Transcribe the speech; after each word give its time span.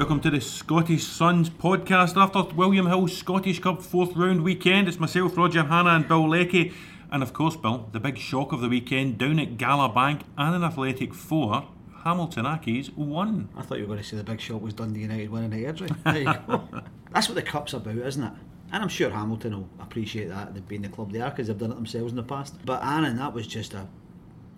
Welcome 0.00 0.20
to 0.20 0.30
the 0.30 0.40
Scottish 0.40 1.04
Suns 1.04 1.50
podcast 1.50 2.16
after 2.16 2.54
William 2.54 2.86
Hill's 2.86 3.14
Scottish 3.14 3.58
Cup 3.58 3.82
fourth 3.82 4.16
round 4.16 4.42
weekend. 4.42 4.88
It's 4.88 4.98
myself, 4.98 5.36
Roger 5.36 5.62
Hannah, 5.62 5.90
and 5.90 6.08
Bill 6.08 6.26
Leckie. 6.26 6.72
And 7.12 7.22
of 7.22 7.34
course, 7.34 7.54
Bill, 7.54 7.86
the 7.92 8.00
big 8.00 8.16
shock 8.16 8.52
of 8.52 8.62
the 8.62 8.70
weekend 8.70 9.18
down 9.18 9.38
at 9.38 9.58
Galabank 9.58 10.22
and 10.38 10.54
an 10.56 10.64
Athletic 10.64 11.12
4, 11.12 11.68
Hamilton 12.02 12.46
Accies 12.46 12.96
won. 12.96 13.50
I 13.54 13.60
thought 13.60 13.76
you 13.76 13.84
were 13.84 13.88
going 13.88 14.02
to 14.02 14.04
say 14.08 14.16
the 14.16 14.24
big 14.24 14.40
shock 14.40 14.62
was 14.62 14.72
Dundee 14.72 15.00
United 15.00 15.28
winning 15.28 15.50
the 15.50 15.64
Airdrie. 15.64 15.94
There 16.04 16.16
you 16.16 16.34
go. 16.46 16.66
That's 17.12 17.28
what 17.28 17.34
the 17.34 17.42
cup's 17.42 17.74
about, 17.74 17.98
isn't 17.98 18.24
it? 18.24 18.32
And 18.72 18.82
I'm 18.82 18.88
sure 18.88 19.10
Hamilton 19.10 19.54
will 19.54 19.68
appreciate 19.80 20.30
that, 20.30 20.54
they've 20.54 20.66
been 20.66 20.80
the 20.80 20.88
club 20.88 21.12
they 21.12 21.20
are 21.20 21.28
because 21.28 21.48
they've 21.48 21.58
done 21.58 21.72
it 21.72 21.74
themselves 21.74 22.12
in 22.12 22.16
the 22.16 22.22
past. 22.22 22.54
But 22.64 22.82
Annan, 22.82 23.18
that 23.18 23.34
was 23.34 23.46
just 23.46 23.74
a 23.74 23.86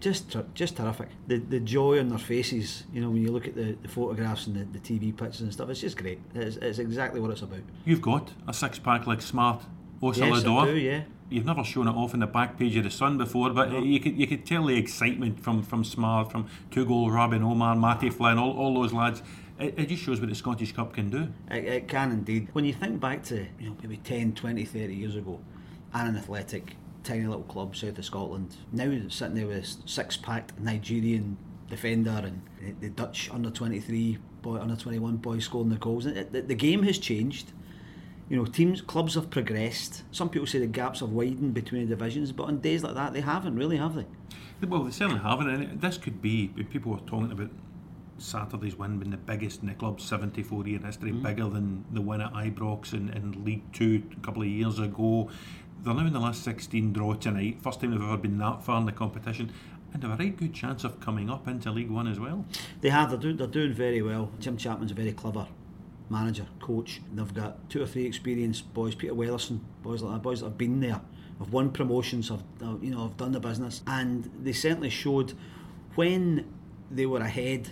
just 0.02 0.36
just 0.54 0.76
terrific. 0.76 1.08
The 1.28 1.38
the 1.38 1.60
joy 1.60 1.98
on 2.00 2.08
their 2.08 2.18
faces, 2.18 2.84
you 2.92 3.00
know, 3.00 3.08
when 3.10 3.22
you 3.22 3.30
look 3.30 3.46
at 3.46 3.54
the, 3.54 3.76
the 3.80 3.88
photographs 3.88 4.46
and 4.46 4.56
the, 4.56 4.78
the 4.78 4.80
TV 4.80 5.16
pictures 5.16 5.40
and 5.42 5.52
stuff, 5.52 5.70
it's 5.70 5.80
just 5.80 5.96
great. 5.96 6.20
It's, 6.34 6.56
it's 6.56 6.78
exactly 6.78 7.20
what 7.20 7.30
it's 7.30 7.42
about. 7.42 7.60
You've 7.84 8.02
got 8.02 8.32
a 8.46 8.52
six 8.52 8.78
pack 8.78 9.06
like 9.06 9.22
Smart 9.22 9.62
Osadolor. 10.02 10.66
Yes, 10.66 10.66
do, 10.66 10.76
yeah. 10.76 11.02
You've 11.30 11.46
never 11.46 11.64
shown 11.64 11.88
it 11.88 11.92
off 11.92 12.12
in 12.12 12.20
the 12.20 12.26
back 12.26 12.58
page 12.58 12.76
of 12.76 12.84
the 12.84 12.90
Sun 12.90 13.16
before, 13.16 13.50
but 13.50 13.70
No. 13.72 13.78
you 13.82 14.00
could 14.00 14.18
you 14.18 14.26
could 14.26 14.44
tell 14.44 14.66
the 14.66 14.76
excitement 14.76 15.40
from 15.40 15.62
from 15.62 15.84
Smart, 15.84 16.30
from 16.32 16.46
Tugol, 16.70 17.10
Robin, 17.14 17.42
Omar, 17.42 17.74
Matty 17.76 18.10
Flynn, 18.10 18.36
all, 18.38 18.52
all 18.58 18.74
those 18.74 18.92
lads. 18.92 19.22
It, 19.58 19.74
it 19.78 19.88
just 19.88 20.02
shows 20.02 20.18
what 20.20 20.28
the 20.28 20.34
Scottish 20.34 20.72
Cup 20.72 20.92
can 20.92 21.08
do. 21.10 21.28
It, 21.50 21.64
it 21.64 21.88
can 21.88 22.10
indeed. 22.10 22.48
When 22.52 22.64
you 22.64 22.72
think 22.74 23.00
back 23.00 23.22
to 23.24 23.46
you 23.60 23.68
know 23.70 23.76
maybe 23.80 23.98
10, 23.98 24.32
20, 24.32 24.64
30 24.64 24.94
years 24.94 25.14
ago, 25.16 25.40
Annan 25.94 26.16
Athletic, 26.16 26.76
tiny 27.02 27.26
little 27.26 27.42
club 27.44 27.76
south 27.76 27.98
of 27.98 28.04
Scotland, 28.04 28.56
now 28.72 28.90
sitting 29.08 29.34
there 29.34 29.46
with 29.46 29.64
a 29.64 29.88
six-packed 29.88 30.58
Nigerian 30.58 31.36
defender 31.68 32.22
and 32.24 32.80
the, 32.80 32.90
Dutch 32.90 33.30
under 33.32 33.50
23 33.50 34.18
boy, 34.42 34.58
under 34.58 34.76
21 34.76 35.16
boys 35.16 35.44
scoring 35.44 35.70
the 35.70 35.76
goals. 35.76 36.04
The, 36.04 36.44
the 36.46 36.54
game 36.54 36.82
has 36.82 36.98
changed. 36.98 37.52
You 38.28 38.36
know, 38.36 38.44
teams, 38.44 38.80
clubs 38.80 39.14
have 39.14 39.30
progressed. 39.30 40.04
Some 40.10 40.28
people 40.28 40.46
say 40.46 40.58
the 40.58 40.66
gaps 40.66 41.00
have 41.00 41.10
widened 41.10 41.54
between 41.54 41.88
the 41.88 41.96
divisions, 41.96 42.32
but 42.32 42.44
on 42.44 42.60
days 42.60 42.82
like 42.82 42.94
that, 42.94 43.12
they 43.12 43.20
haven't 43.20 43.56
really, 43.56 43.76
have 43.76 43.94
they? 43.94 44.06
Well, 44.66 44.84
they 44.84 44.90
certainly 44.92 45.20
haven't, 45.20 45.48
and 45.48 45.80
this 45.80 45.98
could 45.98 46.22
be. 46.22 46.48
People 46.48 46.92
were 46.92 47.00
talking 47.00 47.32
about 47.32 47.50
Saturday's 48.18 48.76
win 48.76 48.98
being 48.98 49.10
the 49.10 49.16
biggest 49.16 49.62
in 49.62 49.68
the 49.68 49.74
club's 49.74 50.04
74 50.04 50.66
year 50.66 50.78
history, 50.78 51.10
mm. 51.10 51.22
bigger 51.22 51.48
than 51.48 51.84
the 51.90 52.00
win 52.00 52.20
at 52.20 52.32
Ibrox 52.32 52.92
in, 52.92 53.10
in 53.10 53.44
League 53.44 53.70
Two 53.72 54.02
a 54.16 54.20
couple 54.20 54.42
of 54.42 54.48
years 54.48 54.78
ago. 54.78 55.30
They're 55.84 55.94
now 55.94 56.06
in 56.06 56.12
the 56.12 56.20
last 56.20 56.44
16 56.44 56.92
draw 56.92 57.14
tonight, 57.14 57.60
first 57.60 57.80
time 57.80 57.90
they've 57.90 58.00
ever 58.00 58.16
been 58.16 58.38
that 58.38 58.62
far 58.62 58.78
in 58.78 58.86
the 58.86 58.92
competition, 58.92 59.52
and 59.92 60.00
have 60.04 60.12
a 60.12 60.16
right 60.16 60.36
good 60.36 60.54
chance 60.54 60.84
of 60.84 61.00
coming 61.00 61.28
up 61.28 61.48
into 61.48 61.72
League 61.72 61.90
One 61.90 62.06
as 62.06 62.20
well. 62.20 62.44
They 62.80 62.88
have. 62.90 63.10
They're 63.10 63.18
doing, 63.18 63.36
they're 63.36 63.48
doing 63.48 63.72
very 63.72 64.00
well. 64.00 64.30
Jim 64.38 64.56
Chapman's 64.56 64.92
a 64.92 64.94
very 64.94 65.10
clever 65.10 65.48
manager, 66.08 66.46
coach. 66.60 67.00
They've 67.12 67.34
got 67.34 67.68
two 67.68 67.82
or 67.82 67.86
three 67.86 68.06
experienced 68.06 68.72
boys. 68.72 68.94
Peter 68.94 69.12
Weatherson, 69.12 69.58
boys 69.82 70.02
like 70.02 70.14
that, 70.14 70.22
boys 70.22 70.38
that 70.38 70.46
have 70.46 70.58
been 70.58 70.78
there, 70.78 71.00
have 71.40 71.52
won 71.52 71.72
promotions, 71.72 72.28
have 72.28 72.44
you 72.80 72.92
know, 72.92 73.02
have 73.02 73.16
done 73.16 73.32
the 73.32 73.40
business, 73.40 73.82
and 73.84 74.30
they 74.40 74.52
certainly 74.52 74.90
showed 74.90 75.32
when 75.96 76.48
they 76.92 77.06
were 77.06 77.22
ahead, 77.22 77.70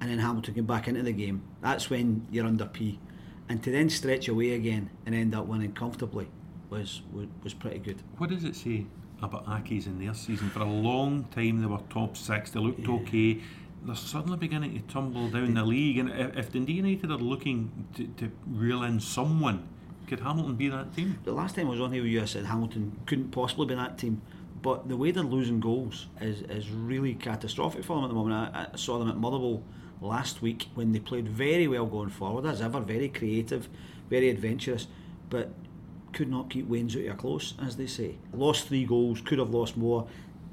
and 0.00 0.08
then 0.08 0.20
Hamilton 0.20 0.54
came 0.54 0.66
back 0.66 0.86
into 0.86 1.02
the 1.02 1.12
game. 1.12 1.42
That's 1.62 1.90
when 1.90 2.28
you're 2.30 2.46
under 2.46 2.66
P, 2.66 3.00
and 3.48 3.60
to 3.64 3.72
then 3.72 3.90
stretch 3.90 4.28
away 4.28 4.52
again 4.52 4.90
and 5.04 5.16
end 5.16 5.34
up 5.34 5.46
winning 5.46 5.72
comfortably 5.72 6.28
was 6.74 7.02
was, 7.12 7.26
was 7.42 7.54
pretty 7.54 7.78
good. 7.78 8.02
What 8.18 8.30
does 8.30 8.44
it 8.44 8.56
say 8.56 8.86
about 9.22 9.46
Accies 9.46 9.86
in 9.86 9.98
their 9.98 10.14
season? 10.14 10.50
For 10.50 10.60
a 10.60 10.64
long 10.64 11.24
time 11.24 11.60
they 11.60 11.66
were 11.66 11.80
top 11.90 12.16
six, 12.16 12.50
they 12.50 12.60
looked 12.60 12.88
okay. 12.88 13.40
They're 13.82 13.94
suddenly 13.94 14.38
beginning 14.38 14.74
to 14.74 14.92
tumble 14.92 15.28
down 15.28 15.54
the 15.54 15.62
league, 15.62 15.98
and 15.98 16.10
if, 16.10 16.36
if 16.36 16.52
Dundee 16.52 16.72
United 16.72 17.10
are 17.10 17.18
looking 17.18 17.86
to, 17.96 18.06
to 18.18 18.30
reel 18.46 18.82
in 18.82 18.98
someone, 18.98 19.68
could 20.08 20.20
Hamilton 20.20 20.56
be 20.56 20.68
that 20.70 20.96
team? 20.96 21.18
The 21.24 21.32
last 21.32 21.54
time 21.54 21.66
I 21.66 21.70
was 21.70 21.80
on 21.80 21.92
here 21.92 22.02
with 22.02 22.10
you, 22.10 22.22
I 22.22 22.24
said 22.24 22.46
Hamilton 22.46 22.98
couldn't 23.04 23.30
possibly 23.30 23.66
be 23.66 23.74
that 23.74 23.98
team. 23.98 24.22
But 24.62 24.88
the 24.88 24.96
way 24.96 25.10
they're 25.10 25.22
losing 25.22 25.60
goals 25.60 26.06
is, 26.22 26.40
is 26.42 26.70
really 26.70 27.14
catastrophic 27.14 27.84
for 27.84 27.96
them 27.96 28.04
at 28.04 28.08
the 28.08 28.14
moment. 28.14 28.54
I, 28.54 28.68
I 28.72 28.76
saw 28.76 28.98
them 28.98 29.10
at 29.10 29.18
Motherwell 29.18 29.62
last 30.00 30.40
week 30.40 30.68
when 30.74 30.92
they 30.92 30.98
played 30.98 31.28
very 31.28 31.68
well 31.68 31.84
going 31.84 32.08
forward, 32.08 32.46
as 32.46 32.62
ever, 32.62 32.80
very 32.80 33.10
creative, 33.10 33.68
very 34.08 34.30
adventurous, 34.30 34.86
but 35.28 35.50
could 36.14 36.30
not 36.30 36.50
keep 36.50 36.68
Wayne's 36.68 36.96
out 36.96 37.04
of 37.04 37.18
close, 37.18 37.54
as 37.62 37.76
they 37.76 37.86
say. 37.86 38.16
Lost 38.32 38.68
three 38.68 38.84
goals, 38.84 39.20
could 39.20 39.38
have 39.38 39.50
lost 39.50 39.76
more. 39.76 40.06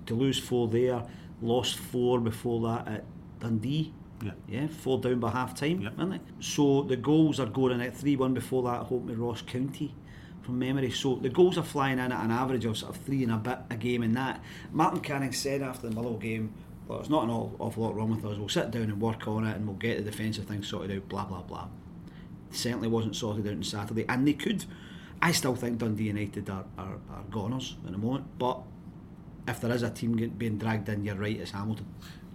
To 0.07 0.15
lose 0.15 0.39
four 0.39 0.67
there, 0.67 1.03
lost 1.41 1.77
four 1.77 2.19
before 2.19 2.61
that 2.61 2.87
at 2.87 3.03
Dundee. 3.39 3.93
Yeah. 4.23 4.31
Yeah, 4.47 4.67
four 4.67 4.99
down 4.99 5.19
by 5.19 5.31
half 5.31 5.55
time, 5.55 5.89
aren't 5.97 6.11
they? 6.11 6.19
So 6.39 6.83
the 6.83 6.95
goals 6.97 7.39
are 7.39 7.47
going 7.47 7.81
at 7.81 7.97
3 7.97 8.15
1 8.15 8.33
before 8.33 8.63
that, 8.63 8.81
I 8.81 8.83
hope, 8.83 9.03
with 9.03 9.17
Ross 9.17 9.41
County 9.41 9.95
from 10.41 10.59
memory. 10.59 10.91
So 10.91 11.15
the 11.15 11.29
goals 11.29 11.57
are 11.57 11.63
flying 11.63 11.99
in 11.99 12.11
at 12.11 12.23
an 12.23 12.31
average 12.31 12.65
of 12.65 12.77
sort 12.77 12.95
of 12.95 13.01
three 13.01 13.23
and 13.23 13.31
a 13.31 13.37
bit 13.37 13.59
a 13.69 13.75
game 13.75 14.03
in 14.03 14.13
that. 14.13 14.43
Martin 14.71 15.01
Canning 15.01 15.33
said 15.33 15.61
after 15.61 15.87
the 15.87 15.95
Motherwell 15.95 16.17
game, 16.17 16.53
well, 16.87 16.99
there's 16.99 17.09
not 17.09 17.23
an 17.23 17.29
awful 17.29 17.83
lot 17.83 17.95
wrong 17.95 18.11
with 18.11 18.25
us. 18.25 18.37
We'll 18.37 18.49
sit 18.49 18.71
down 18.71 18.83
and 18.83 18.99
work 18.99 19.27
on 19.27 19.45
it 19.45 19.55
and 19.55 19.65
we'll 19.65 19.77
get 19.77 20.03
the 20.03 20.11
defensive 20.11 20.45
thing 20.45 20.63
sorted 20.63 20.95
out, 20.95 21.09
blah, 21.09 21.25
blah, 21.25 21.41
blah. 21.41 21.67
certainly 22.51 22.87
wasn't 22.87 23.15
sorted 23.15 23.47
out 23.47 23.53
on 23.53 23.63
Saturday, 23.63 24.05
and 24.09 24.27
they 24.27 24.33
could. 24.33 24.65
I 25.21 25.31
still 25.31 25.55
think 25.55 25.77
Dundee 25.77 26.05
United 26.05 26.49
are, 26.49 26.65
are, 26.77 26.97
are 27.11 27.23
goners 27.29 27.75
at 27.85 27.91
the 27.91 27.97
moment, 27.97 28.25
but 28.39 28.59
if 29.47 29.61
there 29.61 29.71
is 29.71 29.83
a 29.83 29.89
team 29.89 30.15
being 30.37 30.57
dragged 30.57 30.89
in, 30.89 31.03
you're 31.03 31.15
right, 31.15 31.37
it's 31.39 31.51
Hamilton. 31.51 31.85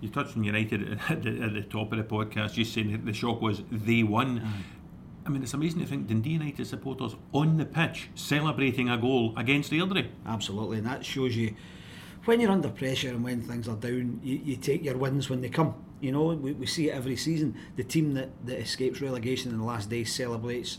You 0.01 0.09
touched 0.09 0.37
on 0.37 0.45
United 0.45 1.01
at 1.09 1.23
the, 1.23 1.41
at 1.41 1.55
the 1.55 1.63
top 1.63 1.93
of 1.93 1.99
the 1.99 2.05
podcast, 2.05 2.55
just 2.55 2.75
saying 2.75 3.05
the 3.05 3.13
shock 3.13 3.41
was 3.41 3.63
they 3.71 4.03
won. 4.03 4.47
I 5.25 5.29
mean, 5.29 5.43
it's 5.43 5.55
amazing 5.55 5.81
to 5.81 5.87
think 5.87 6.07
Dundee 6.07 6.31
United 6.31 6.65
supporters 6.67 7.17
on 7.33 7.57
the 7.57 7.65
pitch 7.65 8.11
celebrating 8.15 8.89
a 8.89 8.97
goal 8.97 9.35
against 9.37 9.73
Airdrie. 9.73 10.09
Absolutely, 10.25 10.79
and 10.79 10.87
that 10.87 11.05
shows 11.05 11.35
you 11.35 11.57
when 12.27 12.41
you're 12.41 12.51
under 12.51 12.69
pressure 12.69 13.09
and 13.09 13.25
when 13.25 13.41
things 13.43 13.69
are 13.69 13.77
down, 13.77 14.21
you, 14.23 14.41
you 14.45 14.57
take 14.57 14.85
your 14.85 14.97
wins 14.97 15.31
when 15.31 15.41
they 15.41 15.49
come. 15.49 15.75
You 16.01 16.13
know, 16.13 16.27
we, 16.27 16.53
we 16.53 16.67
see 16.67 16.91
it 16.91 16.95
every 16.95 17.17
season. 17.17 17.57
The 17.77 17.85
team 17.85 18.15
that, 18.15 18.31
that 18.47 18.59
escapes 18.59 19.01
relegation 19.01 19.51
in 19.51 19.59
the 19.59 19.65
last 19.65 19.89
day 19.89 20.05
celebrates 20.05 20.79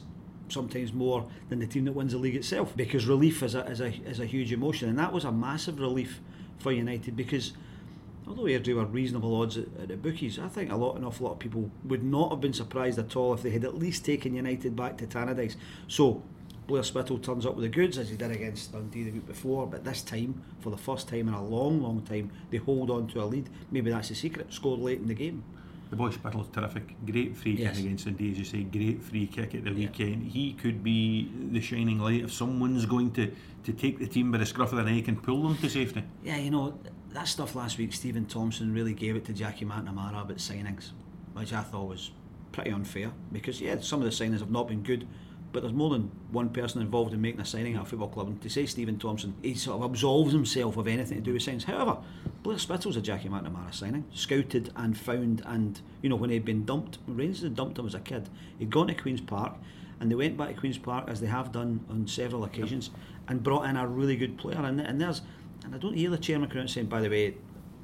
sometimes 0.49 0.93
more 0.93 1.27
than 1.49 1.59
the 1.59 1.67
team 1.67 1.85
that 1.85 1.93
wins 1.93 2.11
the 2.11 2.17
league 2.17 2.35
itself 2.35 2.75
because 2.75 3.05
relief 3.05 3.43
is 3.43 3.55
a, 3.55 3.65
is 3.65 3.81
a, 3.81 3.87
is 3.87 4.19
a 4.19 4.25
huge 4.25 4.51
emotion, 4.51 4.89
and 4.89 4.97
that 4.99 5.11
was 5.11 5.23
a 5.23 5.31
massive 5.31 5.79
relief 5.79 6.19
for 6.59 6.71
United 6.71 7.15
because 7.15 7.53
although 8.27 8.43
Airdrie 8.43 8.75
were 8.75 8.85
reasonable 8.85 9.39
odds 9.39 9.57
at, 9.57 9.67
at 9.81 9.87
the 9.87 9.97
bookies, 9.97 10.39
I 10.39 10.47
think 10.47 10.71
a 10.71 10.75
lot, 10.75 10.97
an 10.97 11.03
awful 11.03 11.27
lot 11.27 11.33
of 11.33 11.39
people 11.39 11.71
would 11.85 12.03
not 12.03 12.31
have 12.31 12.41
been 12.41 12.53
surprised 12.53 12.99
at 12.99 13.15
all 13.15 13.33
if 13.33 13.41
they 13.41 13.51
had 13.51 13.63
at 13.63 13.75
least 13.75 14.05
taken 14.05 14.35
United 14.35 14.75
back 14.75 14.97
to 14.97 15.07
Tannadice. 15.07 15.55
So 15.87 16.23
Blair 16.67 16.83
Spittle 16.83 17.17
turns 17.17 17.45
up 17.45 17.55
with 17.55 17.63
the 17.63 17.69
goods 17.69 17.97
as 17.97 18.09
he 18.09 18.17
did 18.17 18.31
against 18.31 18.73
Dundee 18.73 19.03
the 19.03 19.11
week 19.11 19.25
before, 19.25 19.65
but 19.67 19.85
this 19.85 20.01
time, 20.01 20.43
for 20.59 20.69
the 20.69 20.77
first 20.77 21.07
time 21.07 21.29
in 21.29 21.33
a 21.33 21.43
long, 21.43 21.81
long 21.81 22.01
time, 22.01 22.29
they 22.51 22.57
hold 22.57 22.89
on 22.91 23.07
to 23.07 23.23
a 23.23 23.25
lead. 23.25 23.49
Maybe 23.71 23.89
that's 23.89 24.09
the 24.09 24.15
secret. 24.15 24.53
Scored 24.53 24.81
late 24.81 24.99
in 24.99 25.07
the 25.07 25.13
game. 25.13 25.43
The 25.89 25.95
boy 25.95 26.09
Spittle's 26.09 26.49
terrific. 26.49 26.95
Great 27.05 27.35
free 27.37 27.53
Yes. 27.53 27.77
kick 27.77 27.85
against 27.85 28.05
Dundee, 28.05 28.31
as 28.31 28.37
you 28.39 28.43
say. 28.45 28.63
Great 28.63 29.01
free 29.01 29.25
kick 29.27 29.55
at 29.55 29.63
the 29.63 29.71
Yeah. 29.71 29.75
weekend. 29.87 30.23
He 30.23 30.53
could 30.53 30.83
be 30.83 31.31
the 31.51 31.61
shining 31.61 31.99
light 31.99 32.23
if 32.23 32.33
someone's 32.33 32.85
going 32.85 33.11
to, 33.11 33.31
to 33.63 33.71
take 33.73 33.99
the 33.99 34.07
team 34.07 34.31
by 34.31 34.39
the 34.39 34.45
scruff 34.45 34.73
of 34.73 34.83
the 34.83 34.91
neck 34.91 35.07
and 35.07 35.21
pull 35.21 35.43
them 35.47 35.57
to 35.57 35.69
safety. 35.69 36.03
Yeah, 36.23 36.37
you 36.37 36.51
know, 36.51 36.77
that 37.11 37.27
stuff 37.27 37.55
last 37.55 37.77
week, 37.77 37.93
Stephen 37.93 38.25
Thompson 38.25 38.73
really 38.73 38.93
gave 38.93 39.15
it 39.15 39.23
to 39.25 39.33
Jackie 39.33 39.65
McNamara 39.65 40.21
about 40.23 40.37
signings, 40.37 40.91
which 41.33 41.53
I 41.53 41.61
thought 41.61 41.87
was 41.87 42.11
pretty 42.51 42.71
unfair 42.71 43.11
because, 43.31 43.61
yeah, 43.61 43.79
some 43.79 44.01
of 44.01 44.05
the 44.05 44.11
signings 44.25 44.39
have 44.39 44.51
not 44.51 44.67
been 44.67 44.83
good, 44.83 45.07
but 45.51 45.61
there's 45.61 45.73
more 45.73 45.89
than 45.89 46.11
one 46.31 46.49
person 46.49 46.81
involved 46.81 47.13
in 47.13 47.21
making 47.21 47.41
a 47.41 47.45
signing 47.45 47.75
at 47.75 47.83
a 47.83 47.85
football 47.85 48.09
club. 48.09 48.27
And 48.27 48.41
to 48.41 48.49
say 48.49 48.65
Stephen 48.65 48.97
Thompson, 48.99 49.33
he 49.41 49.55
sort 49.55 49.81
of 49.81 49.89
absolves 49.89 50.33
himself 50.33 50.77
of 50.77 50.87
anything 50.87 51.17
to 51.17 51.23
do 51.23 51.33
with 51.33 51.41
signings. 51.41 51.63
However, 51.63 51.97
Blair 52.43 52.57
Spittle's 52.57 52.97
a 52.97 53.01
Jackie 53.01 53.29
McNamara 53.29 53.73
signing, 53.73 54.05
scouted 54.13 54.71
and 54.75 54.97
found, 54.97 55.41
and, 55.45 55.81
you 56.01 56.09
know, 56.09 56.15
when 56.15 56.29
he'd 56.29 56.45
been 56.45 56.65
dumped, 56.65 56.99
Rangers 57.07 57.43
had 57.43 57.55
dumped 57.55 57.79
him 57.79 57.85
as 57.85 57.95
a 57.95 57.99
kid, 57.99 58.29
he'd 58.59 58.69
gone 58.69 58.87
to 58.87 58.93
Queen's 58.93 59.21
Park. 59.21 59.53
And 59.99 60.11
they 60.11 60.15
went 60.15 60.37
back 60.37 60.49
to 60.49 60.53
Queen's 60.53 60.77
Park 60.77 61.05
as 61.07 61.21
they 61.21 61.27
have 61.27 61.51
done 61.51 61.83
on 61.89 62.07
several 62.07 62.43
occasions, 62.43 62.91
and 63.27 63.41
brought 63.41 63.67
in 63.67 63.75
a 63.77 63.87
really 63.87 64.15
good 64.15 64.37
player. 64.37 64.59
And, 64.59 64.79
and 64.79 65.01
there's, 65.01 65.21
and 65.65 65.73
I 65.73 65.79
don't 65.79 65.95
hear 65.95 66.11
the 66.11 66.19
chairman 66.19 66.67
saying, 66.67 66.85
by 66.85 67.01
the 67.01 67.09
way, 67.09 67.35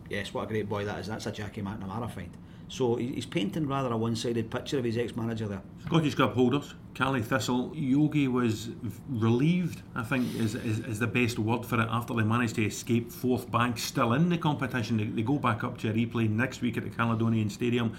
yes, 0.10 0.34
what 0.34 0.44
a 0.44 0.48
great 0.48 0.70
boy 0.70 0.86
that 0.86 1.00
is. 1.00 1.08
That's 1.08 1.26
a 1.26 1.32
Jackie 1.32 1.64
McNamara 1.64 2.12
find. 2.12 2.30
So 2.74 2.96
he's 2.96 3.28
painting 3.28 3.68
rather 3.68 3.92
a 3.92 3.98
one-sided 3.98 4.50
picture 4.50 4.80
of 4.80 4.84
his 4.84 4.98
ex-manager 4.98 5.48
there. 5.48 5.62
Scottish 5.86 6.16
Cup 6.16 6.34
holders, 6.34 6.74
Caley 6.96 7.22
Thistle. 7.22 7.72
Yogi 7.76 8.28
was 8.28 8.72
relieved, 9.08 9.84
I 9.94 10.02
think, 10.02 10.34
is, 10.34 10.56
is, 10.56 10.80
is, 10.80 10.98
the 10.98 11.06
best 11.06 11.38
word 11.38 11.68
for 11.68 11.80
it, 11.80 11.88
after 11.92 12.16
they 12.16 12.24
managed 12.24 12.56
to 12.56 12.66
escape 12.66 13.12
Forthbank, 13.12 13.78
still 13.78 14.14
in 14.14 14.28
the 14.28 14.40
competition. 14.40 14.98
They, 14.98 15.04
they 15.04 15.22
go 15.22 15.38
back 15.38 15.64
up 15.64 15.78
to 15.80 15.92
a 15.92 15.94
replay 15.94 16.28
next 16.28 16.62
week 16.62 16.76
at 16.76 16.84
the 16.84 16.90
Caledonian 16.90 17.52
Stadium. 17.52 17.96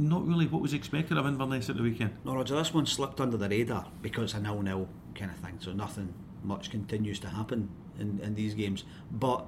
Not 0.00 0.26
really 0.26 0.48
what 0.48 0.60
was 0.60 0.74
expected 0.74 1.18
of 1.18 1.26
Inverness 1.26 1.70
at 1.70 1.76
the 1.76 1.84
weekend. 1.84 2.10
No, 2.24 2.34
Roger, 2.34 2.56
this 2.56 2.74
one 2.74 2.86
slipped 2.86 3.20
under 3.20 3.36
the 3.36 3.48
radar 3.48 3.86
because 4.02 4.24
it's 4.24 4.34
a 4.34 4.40
nil-nil 4.40 4.88
kind 5.14 5.30
of 5.30 5.36
thing, 5.36 5.56
so 5.60 5.72
nothing 5.72 6.12
much 6.42 6.72
continues 6.72 7.20
to 7.20 7.28
happen 7.28 7.68
in, 8.00 8.18
in 8.24 8.34
these 8.34 8.54
games. 8.54 8.82
But 9.08 9.46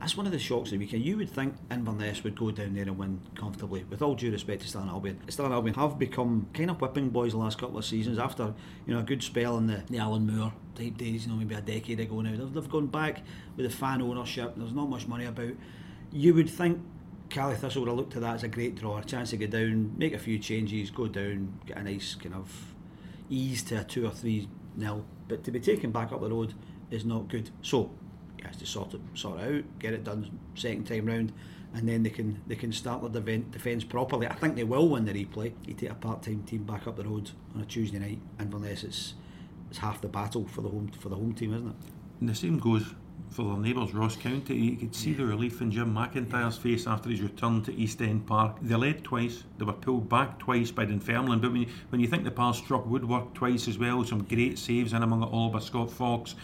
that's 0.00 0.16
one 0.16 0.26
of 0.26 0.32
the 0.32 0.38
shocks 0.38 0.68
of 0.68 0.72
the 0.72 0.78
weekend. 0.78 1.04
You 1.04 1.16
would 1.16 1.30
think 1.30 1.54
Inverness 1.70 2.22
would 2.22 2.36
go 2.36 2.50
down 2.50 2.74
there 2.74 2.84
and 2.84 2.96
win 2.96 3.20
comfortably. 3.34 3.84
With 3.84 4.00
all 4.00 4.14
due 4.14 4.30
respect 4.30 4.62
to 4.62 4.68
Stirling 4.68 4.88
Albion, 4.88 5.20
Stirling 5.28 5.52
Albion 5.52 5.74
have 5.74 5.98
become 5.98 6.48
kind 6.54 6.70
of 6.70 6.80
whipping 6.80 7.10
boys 7.10 7.32
the 7.32 7.38
last 7.38 7.58
couple 7.58 7.78
of 7.78 7.84
seasons 7.84 8.18
after 8.18 8.54
you 8.86 8.94
know 8.94 9.00
a 9.00 9.02
good 9.02 9.22
spell 9.22 9.58
in 9.58 9.66
the, 9.66 9.82
the 9.90 9.98
Allan 9.98 10.26
Moore 10.26 10.52
type 10.76 10.96
days. 10.96 11.26
You 11.26 11.32
know, 11.32 11.38
maybe 11.38 11.54
a 11.54 11.60
decade 11.60 11.98
ago 11.98 12.20
now. 12.20 12.30
They've, 12.30 12.52
they've 12.52 12.70
gone 12.70 12.86
back 12.86 13.22
with 13.56 13.70
the 13.70 13.76
fan 13.76 14.00
ownership. 14.00 14.54
There's 14.56 14.72
not 14.72 14.88
much 14.88 15.08
money 15.08 15.24
about. 15.24 15.52
You 16.12 16.32
would 16.34 16.48
think 16.48 16.80
Caley 17.28 17.56
Thistle 17.56 17.82
would 17.82 17.88
have 17.88 17.98
looked 17.98 18.14
at 18.16 18.22
that 18.22 18.36
as 18.36 18.42
a 18.44 18.48
great 18.48 18.76
draw, 18.76 18.98
a 18.98 19.04
chance 19.04 19.30
to 19.30 19.36
go 19.36 19.46
down, 19.46 19.94
make 19.98 20.14
a 20.14 20.18
few 20.18 20.38
changes, 20.38 20.90
go 20.90 21.08
down, 21.08 21.58
get 21.66 21.76
a 21.76 21.82
nice 21.82 22.14
kind 22.14 22.34
of 22.34 22.74
ease 23.28 23.62
to 23.64 23.80
a 23.80 23.84
two 23.84 24.06
or 24.06 24.10
three 24.10 24.48
nil. 24.76 25.04
But 25.26 25.44
to 25.44 25.50
be 25.50 25.60
taken 25.60 25.90
back 25.90 26.12
up 26.12 26.20
the 26.20 26.30
road 26.30 26.54
is 26.90 27.04
not 27.04 27.28
good. 27.28 27.50
So 27.62 27.90
he 28.38 28.46
has 28.46 28.56
to 28.56 28.66
sort 28.66 28.94
it 28.94 29.00
sort 29.14 29.40
it 29.40 29.56
out, 29.56 29.64
get 29.78 29.94
it 29.94 30.04
done 30.04 30.38
second 30.54 30.84
time 30.84 31.06
round, 31.06 31.32
and 31.74 31.88
then 31.88 32.02
they 32.02 32.10
can 32.10 32.40
they 32.46 32.56
can 32.56 32.72
start 32.72 33.12
their 33.12 33.22
defence 33.22 33.84
properly. 33.84 34.26
I 34.26 34.34
think 34.34 34.56
they 34.56 34.64
will 34.64 34.88
win 34.88 35.04
the 35.04 35.12
replay. 35.12 35.52
You 35.66 35.74
take 35.74 35.90
a 35.90 35.94
part 35.94 36.22
time 36.22 36.42
team 36.44 36.64
back 36.64 36.86
up 36.86 36.96
the 36.96 37.04
road 37.04 37.30
on 37.54 37.62
a 37.62 37.66
Tuesday 37.66 37.98
night, 37.98 38.20
Inverness 38.40 38.84
it's 38.84 39.14
it's 39.70 39.78
half 39.78 40.00
the 40.00 40.08
battle 40.08 40.46
for 40.46 40.62
the 40.62 40.68
home 40.68 40.90
for 40.98 41.08
the 41.08 41.16
home 41.16 41.34
team, 41.34 41.54
isn't 41.54 41.68
it? 41.68 41.76
And 42.20 42.28
the 42.28 42.34
same 42.34 42.58
goes 42.58 42.94
for 43.30 43.44
their 43.44 43.58
neighbours, 43.58 43.94
Ross 43.94 44.16
County. 44.16 44.56
You 44.56 44.76
could 44.76 44.94
see 44.94 45.10
yeah. 45.10 45.18
the 45.18 45.26
relief 45.26 45.60
in 45.60 45.70
Jim 45.70 45.94
McIntyre's 45.94 46.56
face 46.56 46.86
after 46.86 47.10
his 47.10 47.20
return 47.20 47.62
to 47.62 47.74
East 47.74 48.00
End 48.00 48.26
Park. 48.26 48.56
They 48.62 48.74
led 48.74 49.04
twice, 49.04 49.44
they 49.58 49.64
were 49.64 49.72
pulled 49.72 50.08
back 50.08 50.38
twice 50.38 50.70
by 50.70 50.86
Dunfermline, 50.86 51.40
but 51.40 51.52
when 51.52 51.62
you, 51.62 51.68
when 51.90 52.00
you 52.00 52.08
think 52.08 52.24
the 52.24 52.30
pass 52.30 52.58
struck 52.58 52.86
woodwork 52.86 53.34
twice 53.34 53.68
as 53.68 53.78
well, 53.78 54.04
some 54.04 54.24
great 54.24 54.58
saves 54.58 54.92
in 54.92 55.02
among 55.02 55.22
it 55.22 55.26
all 55.26 55.50
by 55.50 55.58
Scott 55.58 55.90
Fox, 55.90 56.34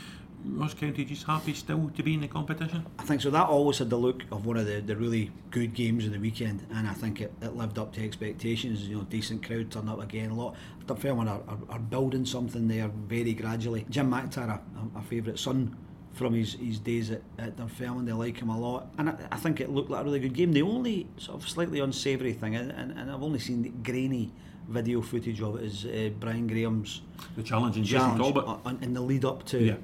Ross 0.47 0.75
County 0.75 1.05
just 1.05 1.25
happy 1.25 1.55
still 1.55 1.91
to 1.97 2.03
be 2.03 2.15
in 2.15 2.21
the 2.21 2.29
competition? 2.29 2.85
I 2.99 3.05
think 3.05 3.23
so. 3.23 3.31
That 3.31 3.49
always 3.49 3.79
had 3.79 3.91
the 3.91 3.97
look 3.97 4.25
of 4.31 4.45
one 4.45 4.57
of 4.57 4.67
the, 4.67 4.81
the 4.81 4.97
really 4.97 5.31
good 5.51 5.75
games 5.75 6.05
of 6.05 6.13
the 6.13 6.19
weekend, 6.19 6.67
and 6.75 6.87
I 6.87 6.93
think 6.93 7.21
it, 7.21 7.33
it 7.41 7.57
lived 7.57 7.79
up 7.79 7.93
to 7.95 8.05
expectations. 8.05 8.87
You 8.87 8.99
know, 8.99 9.03
decent 9.05 9.47
crowd 9.47 9.71
turned 9.71 9.89
up 9.89 10.03
again. 10.03 10.31
A 10.31 10.35
lot. 10.35 10.57
Dunfermline 10.87 11.29
are, 11.29 11.41
are, 11.49 11.59
are 11.71 11.79
building 11.79 12.27
something 12.27 12.69
there 12.69 12.89
very 12.89 13.33
gradually. 13.33 13.87
Jim 13.89 14.11
McIntyre, 14.11 14.51
a, 14.51 14.99
a 14.99 15.03
favourite 15.03 15.39
son 15.39 15.77
from 16.13 16.35
his, 16.35 16.55
his 16.55 16.79
days 16.79 17.11
at, 17.11 17.23
at 17.39 17.57
Dunfermline. 17.57 18.05
They 18.05 18.13
like 18.13 18.39
him 18.39 18.51
a 18.51 18.59
lot, 18.59 18.89
and 18.99 19.11
I, 19.11 19.17
I, 19.33 19.37
think 19.37 19.61
it 19.61 19.71
looked 19.71 19.91
like 19.91 20.03
a 20.03 20.05
really 20.05 20.21
good 20.21 20.35
game. 20.35 20.53
The 20.53 20.63
only 20.63 21.09
sort 21.17 21.43
of 21.43 21.49
slightly 21.49 21.81
unsavoury 21.81 22.35
thing, 22.35 22.55
and, 22.55 22.71
and, 22.71 22.93
and 22.99 23.11
I've 23.11 23.23
only 23.23 23.39
seen 23.39 23.81
grainy 23.83 24.31
video 24.69 25.01
footage 25.01 25.41
of 25.41 25.57
it, 25.57 25.65
is 25.65 25.87
uh, 25.87 26.11
Brian 26.21 26.47
Graham's 26.47 27.01
the 27.37 27.43
challenge 27.43 27.77
in 27.79 27.85
Jason 27.85 28.19
Talbot 28.19 28.83
in 28.83 28.93
the 28.93 29.01
lead 29.01 29.25
up 29.25 29.45
to. 29.47 29.59
Yeah 29.59 29.77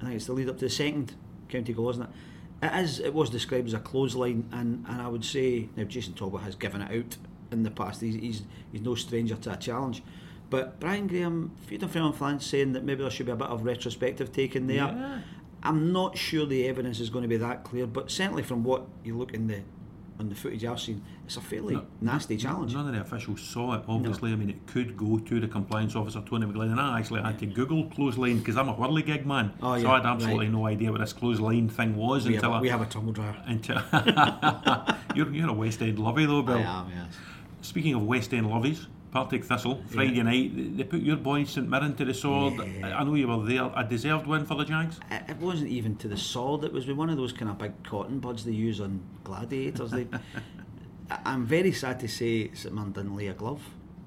I 0.00 0.04
think 0.04 0.16
it's 0.16 0.26
the 0.26 0.32
lead 0.32 0.48
up 0.48 0.58
to 0.58 0.64
the 0.64 0.70
second 0.70 1.14
county 1.48 1.72
goal, 1.72 1.90
isn't 1.90 2.02
it? 2.02 2.08
It 2.62 2.84
is. 2.84 3.00
It 3.00 3.12
was 3.12 3.30
described 3.30 3.68
as 3.68 3.74
a 3.74 3.78
clothesline, 3.78 4.48
and, 4.52 4.84
and 4.88 5.02
I 5.02 5.08
would 5.08 5.24
say 5.24 5.68
now 5.76 5.84
Jason 5.84 6.14
Talbot 6.14 6.42
has 6.42 6.54
given 6.54 6.82
it 6.82 6.96
out 6.96 7.16
in 7.50 7.62
the 7.62 7.70
past. 7.70 8.00
He's 8.00 8.14
he's, 8.14 8.42
he's 8.72 8.80
no 8.80 8.94
stranger 8.94 9.36
to 9.36 9.52
a 9.52 9.56
challenge. 9.56 10.02
But 10.50 10.78
Brian 10.78 11.06
Graham, 11.06 11.52
Freedom 11.66 11.88
Film 11.88 12.12
fans 12.12 12.46
saying 12.46 12.72
that 12.72 12.84
maybe 12.84 13.02
there 13.02 13.10
should 13.10 13.26
be 13.26 13.32
a 13.32 13.36
bit 13.36 13.48
of 13.48 13.64
retrospective 13.64 14.32
taken 14.32 14.66
there. 14.66 14.76
Yeah. 14.76 15.20
I'm 15.62 15.92
not 15.92 16.18
sure 16.18 16.44
the 16.44 16.68
evidence 16.68 17.00
is 17.00 17.08
going 17.08 17.22
to 17.22 17.28
be 17.28 17.38
that 17.38 17.64
clear, 17.64 17.86
but 17.86 18.10
certainly 18.10 18.42
from 18.42 18.62
what 18.64 18.86
you 19.02 19.16
look 19.16 19.32
in 19.32 19.46
the 19.46 19.62
on 20.18 20.28
the 20.28 20.34
footage 20.34 20.64
I've 20.64 20.80
seen, 20.80 21.02
it's 21.24 21.36
a 21.36 21.40
fairly 21.40 21.74
no, 21.74 21.86
nasty 22.00 22.36
challenge. 22.36 22.74
None 22.74 22.86
of 22.86 22.94
the 22.94 23.00
officials 23.00 23.40
saw 23.40 23.74
it, 23.74 23.82
obviously. 23.88 24.30
No. 24.30 24.36
I 24.36 24.38
mean, 24.38 24.50
it 24.50 24.66
could 24.66 24.96
go 24.96 25.18
to 25.18 25.40
the 25.40 25.48
compliance 25.48 25.96
officer, 25.96 26.22
Tony 26.24 26.46
McGlennan, 26.46 26.72
and 26.72 26.80
I 26.80 26.98
actually 26.98 27.22
had 27.22 27.38
to 27.40 27.46
Google 27.46 27.86
clothesline 27.86 28.38
because 28.38 28.56
I'm 28.56 28.68
a 28.68 28.74
whirligig 28.74 29.26
man. 29.26 29.52
Oh, 29.60 29.78
so 29.80 29.90
I 29.90 29.96
had 29.96 30.06
absolutely 30.06 30.46
right. 30.46 30.54
no 30.54 30.66
idea 30.66 30.92
what 30.92 31.00
this 31.00 31.12
clothesline 31.12 31.68
thing 31.68 31.96
was 31.96 32.26
we 32.26 32.36
until 32.36 32.52
have 32.52 32.60
a, 32.60 32.62
we 32.62 32.68
have 32.68 32.82
a 32.82 32.86
tumble 32.86 33.12
dryer. 33.12 33.36
Until 33.46 33.82
you're, 35.14 35.32
you're 35.32 35.50
a 35.50 35.52
West 35.52 35.82
End 35.82 35.98
lovey, 35.98 36.26
though, 36.26 36.42
Bill. 36.42 36.58
I 36.58 36.60
am, 36.60 36.90
yes. 36.90 37.16
Speaking 37.62 37.94
of 37.94 38.02
West 38.02 38.32
End 38.32 38.46
lovies, 38.46 38.86
Partick 39.14 39.44
Thistle, 39.44 39.80
Friday 39.86 40.16
yeah. 40.16 40.24
night. 40.24 40.76
They 40.76 40.82
put 40.82 41.00
your 41.00 41.14
boy 41.16 41.44
St 41.44 41.68
Mirren 41.68 41.94
to 41.94 42.04
the 42.04 42.12
sword. 42.12 42.54
Yeah. 42.54 42.98
I 42.98 43.04
know 43.04 43.14
you 43.14 43.28
were 43.28 43.44
there. 43.46 43.70
A 43.76 43.86
deserved 43.88 44.26
win 44.26 44.44
for 44.44 44.56
the 44.56 44.64
Jags? 44.64 44.98
It 45.08 45.36
wasn't 45.36 45.70
even 45.70 45.94
to 45.98 46.08
the 46.08 46.16
sword. 46.16 46.64
It 46.64 46.72
was 46.72 46.88
with 46.88 46.96
one 46.96 47.08
of 47.08 47.16
those 47.16 47.32
kind 47.32 47.48
of 47.48 47.56
big 47.56 47.80
cotton 47.84 48.18
buds 48.18 48.44
they 48.44 48.50
use 48.50 48.80
on 48.80 49.00
gladiators. 49.22 49.92
They, 49.92 50.08
I'm 51.24 51.46
very 51.46 51.70
sad 51.70 52.00
to 52.00 52.08
say 52.08 52.52
St 52.54 52.74
Mirren 52.74 52.90
didn't 52.90 53.16
lay 53.16 53.28
a 53.28 53.34
glove 53.34 53.62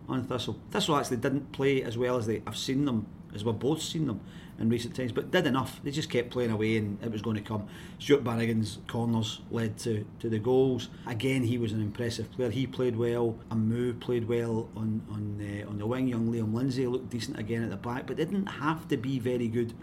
on 0.10 0.26
Thistle. 0.26 0.60
Thistle 0.72 0.98
actually 0.98 1.18
didn't 1.18 1.54
play 1.54 1.84
as 1.84 1.98
well 1.98 2.18
as 2.18 2.28
they. 2.28 2.42
I've 2.46 2.58
seen 2.58 2.84
them, 2.84 3.08
as 3.38 3.46
we've 3.46 3.58
both 3.58 3.82
seen 3.82 4.08
them 4.08 4.20
in 4.60 4.70
recent 4.70 4.96
times, 4.96 5.12
but 5.12 5.30
did 5.30 5.46
enough. 5.46 5.80
They 5.84 5.92
just 5.92 6.10
kept 6.10 6.32
playing 6.32 6.52
away 6.52 6.78
and 6.78 6.98
it 7.04 7.12
was 7.12 7.22
going 7.22 7.36
to 7.36 7.42
come. 7.42 7.68
Stuart 8.00 8.24
Bannigan's 8.24 8.80
corners 8.88 9.42
led 9.52 9.78
to, 9.80 10.06
to 10.20 10.30
the 10.30 10.40
goals. 10.40 10.90
Again, 11.06 11.44
he 11.44 11.58
was 11.58 11.72
an 11.72 11.82
impressive 11.82 12.32
player. 12.32 12.50
He 12.50 12.66
played 12.66 12.96
well. 12.96 13.38
Amoo 13.52 14.00
played 14.00 14.28
well 14.28 14.70
on 14.76 15.02
on 15.12 15.40
uh, 15.40 15.70
on 15.70 15.78
the 15.78 15.86
wing. 15.86 16.08
Young 16.08 16.32
Liam 16.32 16.54
Lindsay 16.54 16.88
looked 16.88 17.12
decent 17.12 17.38
again 17.40 17.64
at 17.64 17.70
the 17.70 17.78
back, 17.78 18.08
but 18.08 18.18
didn't 18.18 18.48
have 18.48 18.88
to 18.88 18.98
be 18.98 19.20
very 19.20 19.48
good. 19.48 19.74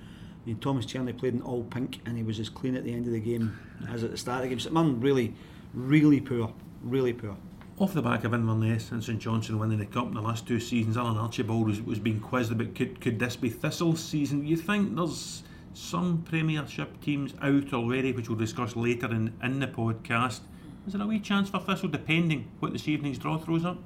I 0.45 0.49
mean, 0.49 0.59
Tomas 0.59 0.85
Cerny 0.85 1.17
played 1.17 1.35
in 1.35 1.43
all 1.43 1.63
pink 1.63 2.01
and 2.05 2.19
he 2.19 2.23
was 2.23 2.39
as 2.39 2.49
clean 2.51 2.75
at 2.75 2.85
the 2.85 2.93
end 2.93 3.07
of 3.07 3.13
the 3.13 3.21
game 3.21 3.57
as 3.89 4.05
at 4.05 4.11
the 4.11 4.19
start 4.19 4.39
of 4.39 4.43
the 4.43 4.49
game. 4.49 4.61
St 4.61 4.75
Mirren 4.75 5.01
really, 5.01 5.35
really 5.73 6.21
poor, 6.21 6.53
really 6.83 7.15
poor. 7.15 7.37
Off 7.77 7.93
the 7.93 8.03
back 8.03 8.23
of 8.23 8.33
Inverness 8.33 8.93
and 8.93 9.03
St 9.03 9.19
Johnstone 9.19 9.59
winning 9.59 9.79
the 9.79 9.87
cup 9.87 10.07
in 10.07 10.15
the 10.15 10.21
last 10.21 10.47
two 10.47 10.61
seasons, 10.61 10.97
Alan 10.97 11.17
Archibald 11.17 11.67
was, 11.67 11.83
was 11.83 11.99
being 11.99 12.21
quizzed 12.21 12.53
about 12.53 12.73
could, 12.77 13.01
could 13.01 13.19
this 13.19 13.35
be 13.35 13.51
Thistle's 13.51 14.01
season? 14.01 14.47
You 14.47 14.57
think 14.57 14.95
there's 14.95 15.43
some 15.73 16.23
Premiership 16.23 17.01
teams 17.01 17.35
out 17.43 17.75
already, 17.75 18.13
which 18.13 18.29
we'll 18.29 18.39
discuss 18.39 18.77
later 18.77 19.07
in, 19.07 19.33
in 19.43 19.59
the 19.59 19.67
podcast. 19.67 20.43
Is 20.87 20.93
there 20.93 21.03
a 21.03 21.07
wee 21.07 21.19
chance 21.19 21.51
for 21.51 21.59
Thistle, 21.59 21.89
depending 21.89 22.49
what 22.61 22.73
this 22.73 22.87
evening's 22.87 23.19
draw 23.19 23.39
throws 23.39 23.65
up? 23.65 23.79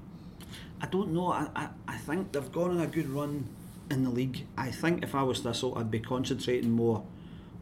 I 0.83 0.87
don't 0.87 1.15
know. 1.15 1.33
I, 1.33 1.49
I, 1.57 1.69
I 1.89 1.97
think 1.97 2.33
they've 2.33 2.53
gone 2.53 2.73
on 2.73 2.81
a 2.83 2.87
good 2.87 3.09
run 3.09 3.49
in 3.91 4.05
the 4.05 4.11
league. 4.11 4.45
I 4.59 4.71
think 4.71 5.03
if 5.03 5.15
I 5.15 5.23
was 5.23 5.41
Thistle, 5.41 5.79
I'd 5.79 5.91
be 5.91 6.01
concentrating 6.01 6.73
more 6.73 7.05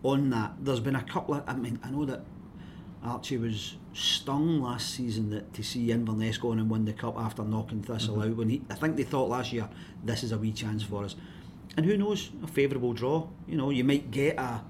on 0.02 0.30
that. 0.30 0.54
There's 0.60 0.80
been 0.80 0.96
a 0.96 1.04
couple 1.04 1.36
of. 1.36 1.44
I 1.46 1.54
mean, 1.54 1.78
I 1.84 1.90
know 1.90 2.04
that 2.04 2.22
Archie 3.06 3.36
was 3.36 3.76
stung 3.92 4.60
last 4.60 4.94
season 4.94 5.30
that 5.30 5.52
to 5.54 5.62
see 5.62 5.90
Inverness 5.90 6.38
go 6.38 6.50
on 6.50 6.58
and 6.58 6.70
win 6.70 6.84
the 6.84 6.92
cup 6.92 7.18
after 7.18 7.42
knocking 7.42 7.82
Thistle 7.82 8.16
mm-hmm. 8.16 8.30
out. 8.30 8.36
When 8.36 8.48
he, 8.48 8.62
I 8.70 8.74
think 8.74 8.96
they 8.96 9.04
thought 9.04 9.28
last 9.28 9.52
year 9.52 9.68
this 10.04 10.22
is 10.22 10.32
a 10.32 10.38
wee 10.38 10.52
chance 10.52 10.82
for 10.82 11.04
us, 11.04 11.16
and 11.76 11.86
who 11.86 11.96
knows, 11.96 12.30
a 12.42 12.46
favourable 12.46 12.92
draw. 12.92 13.28
You 13.46 13.56
know, 13.56 13.70
you 13.70 13.84
might 13.84 14.10
get 14.10 14.38
a, 14.38 14.62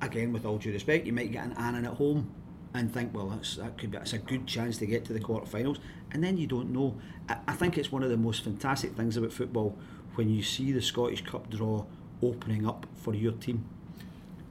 again 0.00 0.32
with 0.32 0.44
all 0.44 0.58
due 0.58 0.72
respect, 0.72 1.06
you 1.06 1.12
might 1.12 1.32
get 1.32 1.44
an 1.44 1.52
Annan 1.52 1.84
at 1.84 1.94
home 1.94 2.32
and 2.74 2.92
think, 2.92 3.14
well, 3.14 3.28
that's, 3.28 3.56
that 3.56 3.78
could 3.78 3.90
be 3.90 3.96
it's 3.96 4.12
a 4.12 4.18
good 4.18 4.46
chance 4.46 4.76
to 4.78 4.86
get 4.86 5.04
to 5.06 5.12
the 5.12 5.20
quarterfinals, 5.20 5.78
and 6.12 6.22
then 6.22 6.36
you 6.36 6.46
don't 6.46 6.70
know. 6.72 6.98
I, 7.28 7.38
I 7.48 7.52
think 7.54 7.78
it's 7.78 7.90
one 7.90 8.02
of 8.02 8.10
the 8.10 8.16
most 8.16 8.44
fantastic 8.44 8.94
things 8.94 9.16
about 9.16 9.32
football 9.32 9.78
when 10.14 10.28
you 10.28 10.42
see 10.42 10.72
the 10.72 10.82
Scottish 10.82 11.24
Cup 11.24 11.48
draw 11.50 11.84
opening 12.22 12.66
up 12.66 12.86
for 12.96 13.14
your 13.14 13.32
team 13.32 13.64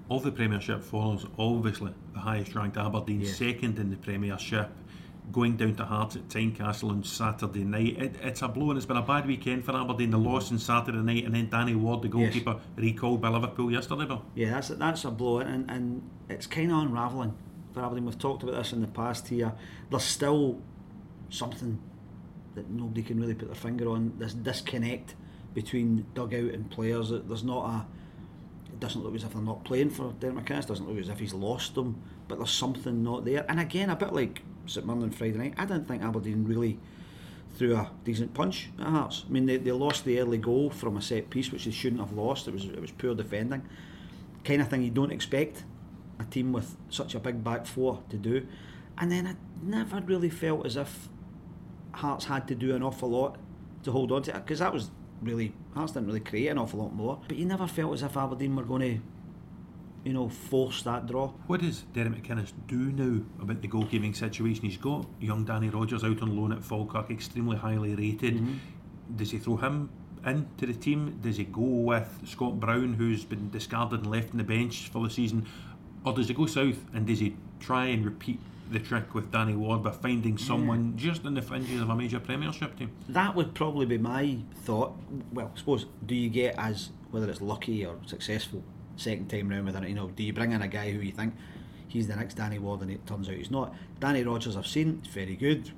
of 0.10 0.24
the 0.24 0.32
Premiership 0.32 0.84
follows 0.84 1.26
obviously 1.38 1.94
the 2.14 2.20
highest 2.20 2.56
ranked 2.56 2.78
Aberdeen, 2.78 3.22
yeah. 3.22 3.32
second 3.32 3.78
in 3.78 3.90
the 3.90 3.98
Premiership, 3.98 4.70
going 5.32 5.58
down 5.58 5.76
to 5.76 5.86
Hearts 5.86 6.16
at 6.16 6.28
Tynecastle 6.30 6.90
on 6.90 7.04
Saturday 7.04 7.64
night. 7.64 7.98
It, 7.98 8.16
it's 8.22 8.42
a 8.42 8.48
blow 8.48 8.70
and 8.70 8.78
it's 8.78 8.86
been 8.86 8.98
a 8.98 9.02
bad 9.02 9.28
weekend 9.28 9.66
for 9.66 9.76
Aberdeen. 9.76 10.12
The 10.12 10.18
loss 10.18 10.52
on 10.52 10.60
Saturday 10.60 11.00
night 11.00 11.26
and 11.26 11.36
then 11.36 11.50
Danny 11.50 11.76
Ward, 11.76 12.02
the 12.02 12.08
goalkeeper, 12.08 12.52
yes. 12.52 12.62
recalled 12.78 13.22
by 13.22 13.30
Liverpool 13.30 13.72
yesterday, 13.72 14.06
Bill. 14.06 14.24
Yeah, 14.36 14.52
that's 14.52 14.70
a, 14.70 14.76
that's 14.76 15.04
a 15.06 15.12
blow 15.12 15.40
and, 15.40 15.70
and 15.70 16.10
it's 16.30 16.48
kind 16.48 16.72
of 16.72 16.80
unravelling 16.80 17.38
for 17.74 17.84
Aberdeen. 17.84 18.06
We've 18.06 18.18
talked 18.18 18.44
about 18.44 18.56
this 18.56 18.72
in 18.72 18.82
the 18.82 18.88
past 18.88 19.28
here. 19.28 19.54
There's 19.90 20.04
still 20.04 20.62
something 21.30 21.80
that 22.56 22.70
nobody 22.70 23.04
can 23.04 23.20
really 23.20 23.36
put 23.36 23.48
their 23.50 23.56
finger 23.56 23.90
on, 23.90 24.14
this 24.18 24.34
disconnect 24.34 25.16
between 25.54 26.06
dugout 26.14 26.54
and 26.54 26.70
players. 26.70 27.10
There's 27.10 27.44
not 27.44 27.66
a 27.66 27.86
doesn't 28.80 29.04
look 29.04 29.16
as 29.16 29.24
if 29.24 29.34
they're 29.34 29.42
not 29.42 29.64
playing 29.64 29.90
for 29.90 30.14
Derek 30.20 30.38
McInnes, 30.38 30.68
doesn't 30.68 30.88
look 30.88 30.98
as 31.00 31.10
if 31.10 31.20
he's 31.20 31.34
lost 31.34 31.76
them, 31.76 32.02
but 32.28 32.38
there's 32.38 32.52
something 32.52 33.04
not 33.04 33.26
there. 33.26 33.46
And 33.50 33.60
again, 33.60 33.90
a 33.90 33.96
bit 33.96 34.14
like 34.14 34.42
St 34.66 34.86
Mirren 34.86 35.12
Friday 35.12 35.38
night, 35.38 35.54
I 35.58 35.66
didn't 35.66 35.88
think 35.88 36.04
Aberdeen 36.04 36.46
really 36.46 36.80
threw 37.56 37.76
a 37.76 37.90
decent 38.04 38.34
punch 38.34 38.70
at 38.80 38.88
Hearts. 38.88 39.26
I 39.28 39.32
mean, 39.32 39.46
they, 39.46 39.58
they 39.58 39.72
lost 39.72 40.06
the 40.06 40.20
early 40.20 40.38
goal 40.38 40.70
from 40.70 40.98
a 40.98 41.02
set 41.02 41.30
piece, 41.30 41.52
which 41.52 41.66
they 41.66 41.72
shouldn't 41.72 42.02
have 42.02 42.14
lost. 42.14 42.48
It 42.48 42.54
was 42.54 42.66
it 42.66 42.80
was 42.80 42.92
poor 42.92 43.16
defending, 43.16 43.64
kind 44.44 44.62
of 44.62 44.70
thing 44.70 44.84
you 44.84 44.92
don't 44.92 45.12
expect 45.12 45.64
a 46.20 46.26
team 46.26 46.52
with 46.52 46.76
such 46.90 47.16
a 47.16 47.20
big 47.20 47.44
back 47.44 47.66
four 47.66 48.04
to 48.10 48.18
do. 48.18 48.46
And 48.98 49.12
then 49.12 49.28
I 49.28 49.36
never 49.62 50.02
really 50.02 50.30
felt 50.30 50.66
as 50.66 50.76
if 50.76 51.10
Hearts 51.94 52.26
had 52.26 52.48
to 52.48 52.56
do 52.56 52.76
an 52.76 52.84
awful 52.84 53.10
lot 53.10 53.38
to 53.84 53.92
hold 53.92 54.12
on 54.12 54.24
to 54.24 54.36
it 54.36 54.46
because 54.46 54.60
that 54.60 54.74
was 54.74 54.92
really 55.22 55.54
Hearts 55.74 55.94
didn't 55.94 56.08
really 56.08 56.20
create 56.20 56.48
an 56.48 56.58
awful 56.58 56.80
lot 56.80 56.94
more. 56.94 57.22
But 57.28 57.38
you 57.38 57.46
never 57.46 57.68
felt 57.68 57.94
as 57.94 58.04
if 58.04 58.18
Aberdeen 58.18 58.56
were 58.56 58.64
going 58.64 58.82
to, 58.82 59.00
you 60.04 60.14
know, 60.14 60.28
force 60.30 60.82
that 60.84 61.06
draw. 61.06 61.30
What 61.46 61.62
does 61.62 61.82
Derek 61.94 62.24
McInnes 62.24 62.52
do 62.68 62.78
now 62.78 63.24
about 63.42 63.62
the 63.62 63.68
goalkeeping 63.68 64.16
situation? 64.16 64.66
He's 64.66 64.78
got 64.78 65.06
young 65.20 65.46
Danny 65.46 65.70
Rogers 65.70 66.04
out 66.04 66.22
on 66.22 66.36
loan 66.36 66.52
at 66.52 66.64
Falkirk, 66.64 67.12
extremely 67.12 67.58
highly 67.58 67.96
rated. 67.96 68.36
Mm-hmm. 68.36 68.56
Does 69.16 69.32
he 69.32 69.38
throw 69.38 69.58
him 69.58 69.90
into 70.26 70.66
the 70.66 70.74
team? 70.74 71.20
Does 71.22 71.38
he 71.38 71.46
go 71.46 71.62
with 71.62 72.22
Scott 72.26 72.60
Brown, 72.60 72.94
who's 72.94 73.24
been 73.24 73.50
discarded 73.50 74.02
and 74.02 74.12
left 74.12 74.32
on 74.32 74.38
the 74.38 74.44
bench 74.44 74.90
for 74.90 75.04
the 75.04 75.10
season? 75.10 75.48
Or 76.04 76.14
does 76.14 76.28
he 76.28 76.34
go 76.34 76.46
south 76.46 76.84
and 76.94 77.06
does 77.06 77.20
he 77.20 77.36
try 77.60 77.88
and 77.88 78.04
repeat 78.06 78.40
the 78.72 78.80
trick 78.80 79.14
with 79.14 79.32
Danny 79.32 79.56
Ward 79.56 79.84
by 79.84 79.92
finding 79.92 80.38
someone 80.38 80.98
just 80.98 81.24
in 81.26 81.34
the 81.34 81.42
fringes 81.42 81.82
of 81.82 81.90
a 81.90 81.96
major 81.96 82.20
Premiership 82.20 82.78
team? 82.78 82.92
That 83.10 83.36
would 83.36 83.54
probably 83.54 83.86
be 83.86 83.98
my 83.98 84.40
thought. 84.64 84.96
Well, 85.32 85.52
I 85.54 85.58
suppose 85.58 85.86
do 86.06 86.16
you 86.16 86.30
get 86.30 86.56
as 86.58 86.90
whether 87.12 87.30
it's 87.30 87.42
lucky 87.42 87.86
or 87.86 87.98
successful 88.06 88.64
second 88.96 89.30
time 89.30 89.50
round 89.50 89.66
with 89.66 89.76
it? 89.76 89.88
You 89.88 89.96
know, 89.96 90.10
do 90.10 90.24
you 90.24 90.34
bring 90.34 90.52
in 90.52 90.62
a 90.62 90.68
guy 90.68 90.92
who 90.92 91.00
you 91.00 91.12
think 91.12 91.34
he's 91.88 92.08
the 92.08 92.16
next 92.16 92.36
Danny 92.36 92.60
Ward 92.60 92.82
and 92.82 92.92
it 92.92 93.06
turns 93.06 93.30
out 93.30 93.36
he's 93.36 93.52
not? 93.52 93.74
Danny 94.00 94.24
Rogers, 94.24 94.56
I've 94.56 94.68
seen, 94.68 95.02
he's 95.04 95.14
very 95.14 95.36
good. 95.36 95.72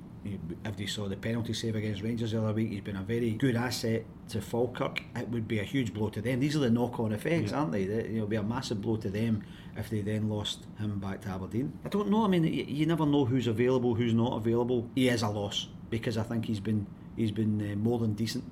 If 0.64 0.76
they 0.76 0.86
saw 0.86 1.08
the 1.08 1.16
penalty 1.16 1.54
save 1.54 1.76
against 1.76 2.02
Rangers 2.02 2.32
the 2.32 2.42
other 2.42 2.52
week, 2.52 2.70
he's 2.70 2.82
been 2.82 2.96
a 2.96 3.02
very 3.02 3.30
good 3.30 3.56
asset 3.56 4.04
to 4.28 4.40
Falkirk. 4.40 5.02
It 5.16 5.28
would 5.30 5.48
be 5.48 5.60
a 5.60 5.64
huge 5.64 5.94
blow 5.94 6.10
to 6.10 6.20
them. 6.20 6.40
These 6.40 6.56
are 6.56 6.60
the 6.60 6.70
knock-on 6.70 7.12
effects, 7.12 7.52
aren't 7.52 7.72
they? 7.72 7.84
It'll 7.84 8.26
be 8.26 8.36
a 8.36 8.42
massive 8.42 8.82
blow 8.82 8.96
to 8.98 9.08
them 9.08 9.42
if 9.76 9.88
they 9.88 10.02
then 10.02 10.28
lost 10.28 10.66
him 10.78 10.98
back 10.98 11.22
to 11.22 11.28
Aberdeen. 11.30 11.72
I 11.84 11.88
don't 11.88 12.10
know. 12.10 12.24
I 12.24 12.28
mean, 12.28 12.44
you, 12.44 12.86
never 12.86 13.06
know 13.06 13.24
who's 13.24 13.46
available, 13.46 13.94
who's 13.94 14.14
not 14.14 14.36
available. 14.36 14.88
He 14.94 15.08
is 15.08 15.22
a 15.22 15.28
loss 15.28 15.68
because 15.88 16.18
I 16.18 16.22
think 16.22 16.44
he's 16.44 16.60
been 16.60 16.86
he's 17.16 17.32
been 17.32 17.72
uh, 17.72 17.76
more 17.76 17.98
than 17.98 18.14
decent 18.14 18.44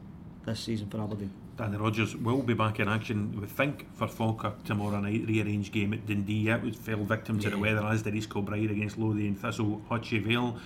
this 0.46 0.60
season 0.60 0.88
for 0.88 1.00
Aberdeen. 1.00 1.32
Danny 1.58 1.76
Rogers 1.76 2.14
will 2.14 2.42
be 2.42 2.54
back 2.54 2.78
in 2.78 2.88
action, 2.88 3.38
we 3.40 3.46
think, 3.48 3.92
for 3.96 4.06
Falkirk 4.06 4.62
tomorrow 4.62 5.00
night, 5.00 5.26
rearranged 5.26 5.72
game 5.72 5.92
at 5.92 6.06
Dundee. 6.06 6.48
It 6.48 6.62
was 6.62 6.76
fell 6.76 7.04
victim 7.04 7.40
to 7.40 7.50
the 7.50 7.58
weather, 7.58 7.84
as 7.84 8.02
did 8.02 8.14
East 8.14 8.30
Kilbride 8.30 8.70
against 8.70 8.96
Lothian 8.96 9.34
Thistle, 9.34 9.82
Hutchie 9.90 10.22
Vale. 10.22 10.56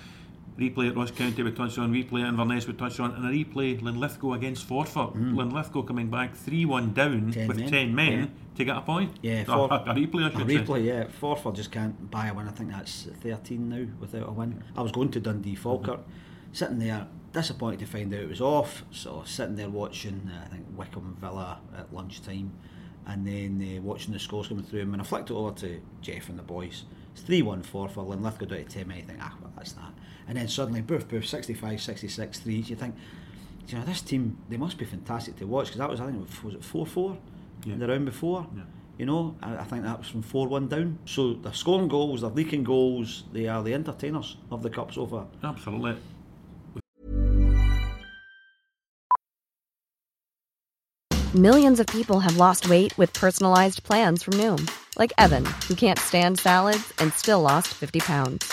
Replay 0.58 0.90
at 0.90 0.96
Ross 0.96 1.10
County 1.10 1.42
we 1.42 1.50
touched 1.52 1.78
on, 1.78 1.92
replay 1.92 2.22
at 2.22 2.28
Inverness 2.28 2.66
we 2.66 2.74
touched 2.74 3.00
on, 3.00 3.12
and 3.12 3.24
a 3.24 3.30
replay 3.30 3.80
Linlithgow 3.80 4.34
against 4.34 4.68
Forfar. 4.68 5.12
Linlithgow 5.14 5.82
coming 5.82 6.10
back 6.10 6.34
3 6.36 6.66
1 6.66 6.92
down 6.92 7.22
Mm. 7.22 7.32
Ten 7.32 7.48
with 7.48 7.58
men, 7.58 7.70
10 7.70 7.94
men 7.94 8.12
yeah. 8.18 8.26
to 8.56 8.64
get 8.64 8.76
a 8.76 8.80
point. 8.82 9.16
Yeah, 9.22 9.40
a, 9.42 9.44
For- 9.46 9.72
a, 9.72 9.76
a 9.76 9.94
replay, 9.94 10.24
I 10.24 10.28
A 10.28 10.30
should 10.38 10.48
say. 10.48 10.56
replay, 10.58 10.84
yeah. 10.84 11.04
Forfar 11.20 11.54
just 11.54 11.72
can't 11.72 12.10
buy 12.10 12.26
a 12.26 12.34
win. 12.34 12.48
I 12.48 12.50
think 12.50 12.70
that's 12.70 13.08
13 13.22 13.68
now 13.68 13.86
without 13.98 14.28
a 14.28 14.32
win. 14.32 14.62
I 14.76 14.82
was 14.82 14.92
going 14.92 15.10
to 15.12 15.20
Dundee 15.20 15.54
Falkirk, 15.54 16.00
sitting 16.52 16.78
there, 16.78 17.06
disappointed 17.32 17.80
to 17.80 17.86
find 17.86 18.12
out 18.12 18.20
it 18.20 18.28
was 18.28 18.42
off. 18.42 18.84
So 18.90 19.22
sitting 19.24 19.56
there 19.56 19.70
watching, 19.70 20.30
uh, 20.32 20.44
I 20.44 20.48
think 20.48 20.66
Wycombe 20.76 21.16
Villa 21.18 21.60
at 21.78 21.92
lunchtime, 21.94 22.52
and 23.06 23.26
then 23.26 23.78
uh, 23.78 23.80
watching 23.80 24.12
the 24.12 24.18
scores 24.20 24.48
coming 24.48 24.64
through. 24.64 24.82
And 24.82 25.00
I 25.00 25.04
flicked 25.04 25.30
it 25.30 25.34
over 25.34 25.52
to 25.60 25.80
Jeff 26.02 26.28
and 26.28 26.38
the 26.38 26.42
boys, 26.42 26.84
it's 27.14 27.22
3 27.22 27.40
1 27.40 27.62
Forfar, 27.62 28.06
Linlithgow 28.06 28.46
down 28.48 28.58
to 28.58 28.64
10 28.64 28.86
men. 28.86 28.98
You 28.98 29.04
think, 29.04 29.18
ah, 29.22 29.34
well, 29.40 29.50
that's 29.56 29.72
that. 29.72 29.92
And 30.28 30.36
then 30.36 30.48
suddenly, 30.48 30.80
boof, 30.80 31.08
boof, 31.08 31.26
65, 31.26 31.80
66, 31.80 32.38
3. 32.40 32.54
You 32.54 32.76
think, 32.76 32.94
you 33.68 33.78
know, 33.78 33.84
this 33.84 34.00
team, 34.00 34.38
they 34.48 34.56
must 34.56 34.78
be 34.78 34.84
fantastic 34.84 35.36
to 35.36 35.46
watch 35.46 35.66
because 35.66 35.78
that 35.78 35.90
was, 35.90 36.00
I 36.00 36.06
think, 36.06 36.26
was 36.44 36.54
it 36.54 36.64
4 36.64 36.86
4 36.86 37.18
Yeah. 37.64 37.76
the 37.76 37.88
round 37.88 38.04
before? 38.04 38.46
Yeah. 38.56 38.62
You 38.98 39.06
know, 39.06 39.36
I, 39.42 39.56
I 39.56 39.64
think 39.64 39.82
that 39.84 39.98
was 39.98 40.08
from 40.08 40.22
4 40.22 40.48
1 40.48 40.68
down. 40.68 40.98
So 41.06 41.34
they're 41.34 41.52
scoring 41.54 41.88
goals, 41.88 42.20
they're 42.20 42.30
leaking 42.30 42.64
goals, 42.64 43.24
they 43.32 43.48
are 43.48 43.62
the 43.62 43.74
entertainers 43.74 44.36
of 44.50 44.62
the 44.62 44.70
Cup 44.70 44.92
so 44.92 45.06
far. 45.06 45.26
Absolutely. 45.42 45.96
Millions 51.34 51.80
of 51.80 51.86
people 51.86 52.20
have 52.20 52.36
lost 52.36 52.68
weight 52.68 52.96
with 52.98 53.12
personalized 53.14 53.82
plans 53.84 54.22
from 54.22 54.34
Noom, 54.34 54.70
like 54.98 55.12
Evan, 55.16 55.46
who 55.66 55.74
can't 55.74 55.98
stand 55.98 56.38
salads 56.38 56.92
and 56.98 57.10
still 57.14 57.40
lost 57.40 57.68
50 57.68 58.00
pounds. 58.00 58.52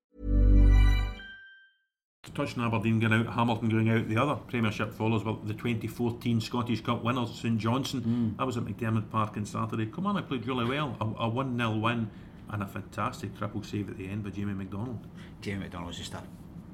Touching 2.33 2.63
Aberdeen 2.63 2.99
going 2.99 3.13
out, 3.13 3.33
Hamilton 3.33 3.69
going 3.69 3.89
out. 3.89 4.07
The 4.07 4.17
other 4.17 4.35
Premiership 4.35 4.93
follows 4.93 5.23
well, 5.23 5.35
the 5.43 5.53
2014 5.53 6.39
Scottish 6.39 6.81
Cup 6.81 7.03
winners, 7.03 7.37
St 7.39 7.57
Johnstone. 7.57 8.35
I 8.39 8.43
mm. 8.43 8.45
was 8.45 8.55
at 8.55 8.63
McDiarmid 8.63 9.09
Park 9.09 9.35
on 9.35 9.45
Saturday. 9.45 9.87
Come 9.87 10.07
on, 10.07 10.17
I 10.17 10.21
played 10.21 10.47
really 10.47 10.65
well. 10.65 10.95
A, 11.01 11.23
a 11.23 11.29
1 11.29 11.57
0 11.57 11.77
win 11.77 12.09
and 12.49 12.63
a 12.63 12.67
fantastic 12.67 13.37
triple 13.37 13.63
save 13.63 13.89
at 13.89 13.97
the 13.97 14.07
end 14.07 14.23
by 14.23 14.29
Jamie 14.29 14.53
McDonald. 14.53 14.99
Jamie 15.41 15.59
McDonald's 15.59 15.97
just 15.97 16.13
a 16.13 16.21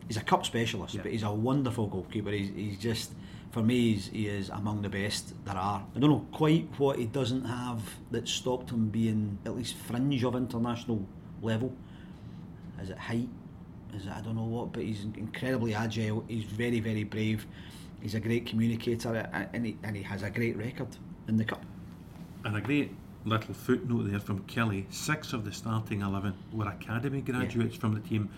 he's 0.08 0.18
a 0.18 0.22
cup 0.22 0.46
specialist, 0.46 0.96
Yeah. 0.96 1.02
but 1.04 1.12
he's 1.12 1.24
a 1.24 1.32
wonderful 1.32 1.88
goalkeeper. 1.88 2.32
He's, 2.32 2.50
he's 2.56 2.78
just 2.78 3.12
for 3.52 3.62
me 3.62 3.94
he's, 3.94 4.08
he 4.08 4.28
is 4.28 4.50
among 4.50 4.82
the 4.82 4.90
best 4.90 5.34
there 5.46 5.56
are. 5.56 5.86
I 5.96 6.00
don't 6.00 6.10
know 6.10 6.26
quite 6.32 6.68
what 6.78 7.00
he 7.00 7.06
doesn't 7.06 7.46
have 7.46 7.82
that 8.12 8.28
stopped 8.28 8.72
him 8.72 8.90
being 8.90 9.38
at 9.46 9.56
least 9.56 9.76
fringe 9.76 10.24
of 10.24 10.36
international 10.36 11.06
level. 11.42 11.74
Is 12.82 12.90
it 12.90 12.98
height? 12.98 13.30
Is 13.98 14.06
it 14.06 14.14
I 14.14 14.22
don't 14.22 14.36
know 14.36 14.44
what, 14.44 14.72
but 14.74 14.84
he's 14.84 15.04
incredibly 15.18 15.74
agile. 15.74 16.24
He's 16.28 16.44
very 16.44 16.80
very 16.80 17.04
brave. 17.04 17.46
He's 18.02 18.14
a 18.14 18.20
great 18.20 18.46
communicator, 18.46 19.16
and 19.54 19.66
he, 19.66 19.78
and 19.84 19.96
he 19.96 20.04
has 20.04 20.22
a 20.22 20.30
great 20.30 20.56
record 20.56 20.88
in 21.28 21.36
the 21.36 21.44
cup. 21.44 21.66
And 22.46 22.56
a 22.56 22.62
great 22.62 22.94
little 23.26 23.56
footnote 23.56 24.04
there 24.04 24.20
from 24.20 24.44
Killie. 24.44 24.86
Six 24.94 25.34
of 25.34 25.44
the 25.44 25.52
starting 25.52 26.02
11 26.02 26.34
were 26.54 26.68
academy 26.68 27.22
graduates 27.22 27.76
from 27.76 27.96
the 27.96 28.00
team. 28.00 28.30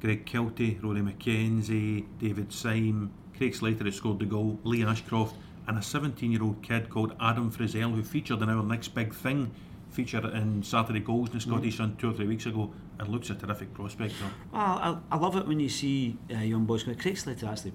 Greg 0.00 0.26
Kiltie, 0.26 0.82
Rory 0.82 1.00
McKenzie, 1.00 2.04
David 2.18 2.52
Syme, 2.52 3.10
Craig 3.36 3.54
Slater 3.54 3.84
who 3.84 3.92
scored 3.92 4.18
the 4.18 4.26
goal, 4.26 4.58
Lee 4.64 4.84
Ashcroft, 4.84 5.36
and 5.68 5.78
a 5.78 5.82
17 5.82 6.32
year 6.32 6.42
old 6.42 6.62
kid 6.62 6.90
called 6.90 7.14
Adam 7.20 7.50
Frizzell 7.50 7.94
who 7.94 8.02
featured 8.02 8.42
in 8.42 8.50
our 8.50 8.62
next 8.62 8.88
big 8.88 9.14
thing 9.14 9.52
feature 9.90 10.30
in 10.34 10.62
Saturday 10.62 11.00
Goals 11.00 11.28
in 11.30 11.36
the 11.36 11.40
Scottish 11.40 11.74
mm. 11.74 11.78
Sun 11.78 11.96
two 11.96 12.10
or 12.10 12.12
three 12.12 12.26
weeks 12.26 12.44
ago 12.44 12.70
and 12.98 13.08
looks 13.08 13.30
a 13.30 13.34
terrific 13.34 13.72
prospect. 13.74 14.14
though. 14.20 14.58
Well, 14.58 15.02
I, 15.10 15.16
I 15.16 15.18
love 15.18 15.36
it 15.36 15.46
when 15.46 15.60
you 15.60 15.68
see 15.68 16.16
uh, 16.34 16.38
young 16.38 16.64
boys. 16.64 16.82
Craig 16.84 17.16
Slater 17.16 17.46
actually, 17.46 17.72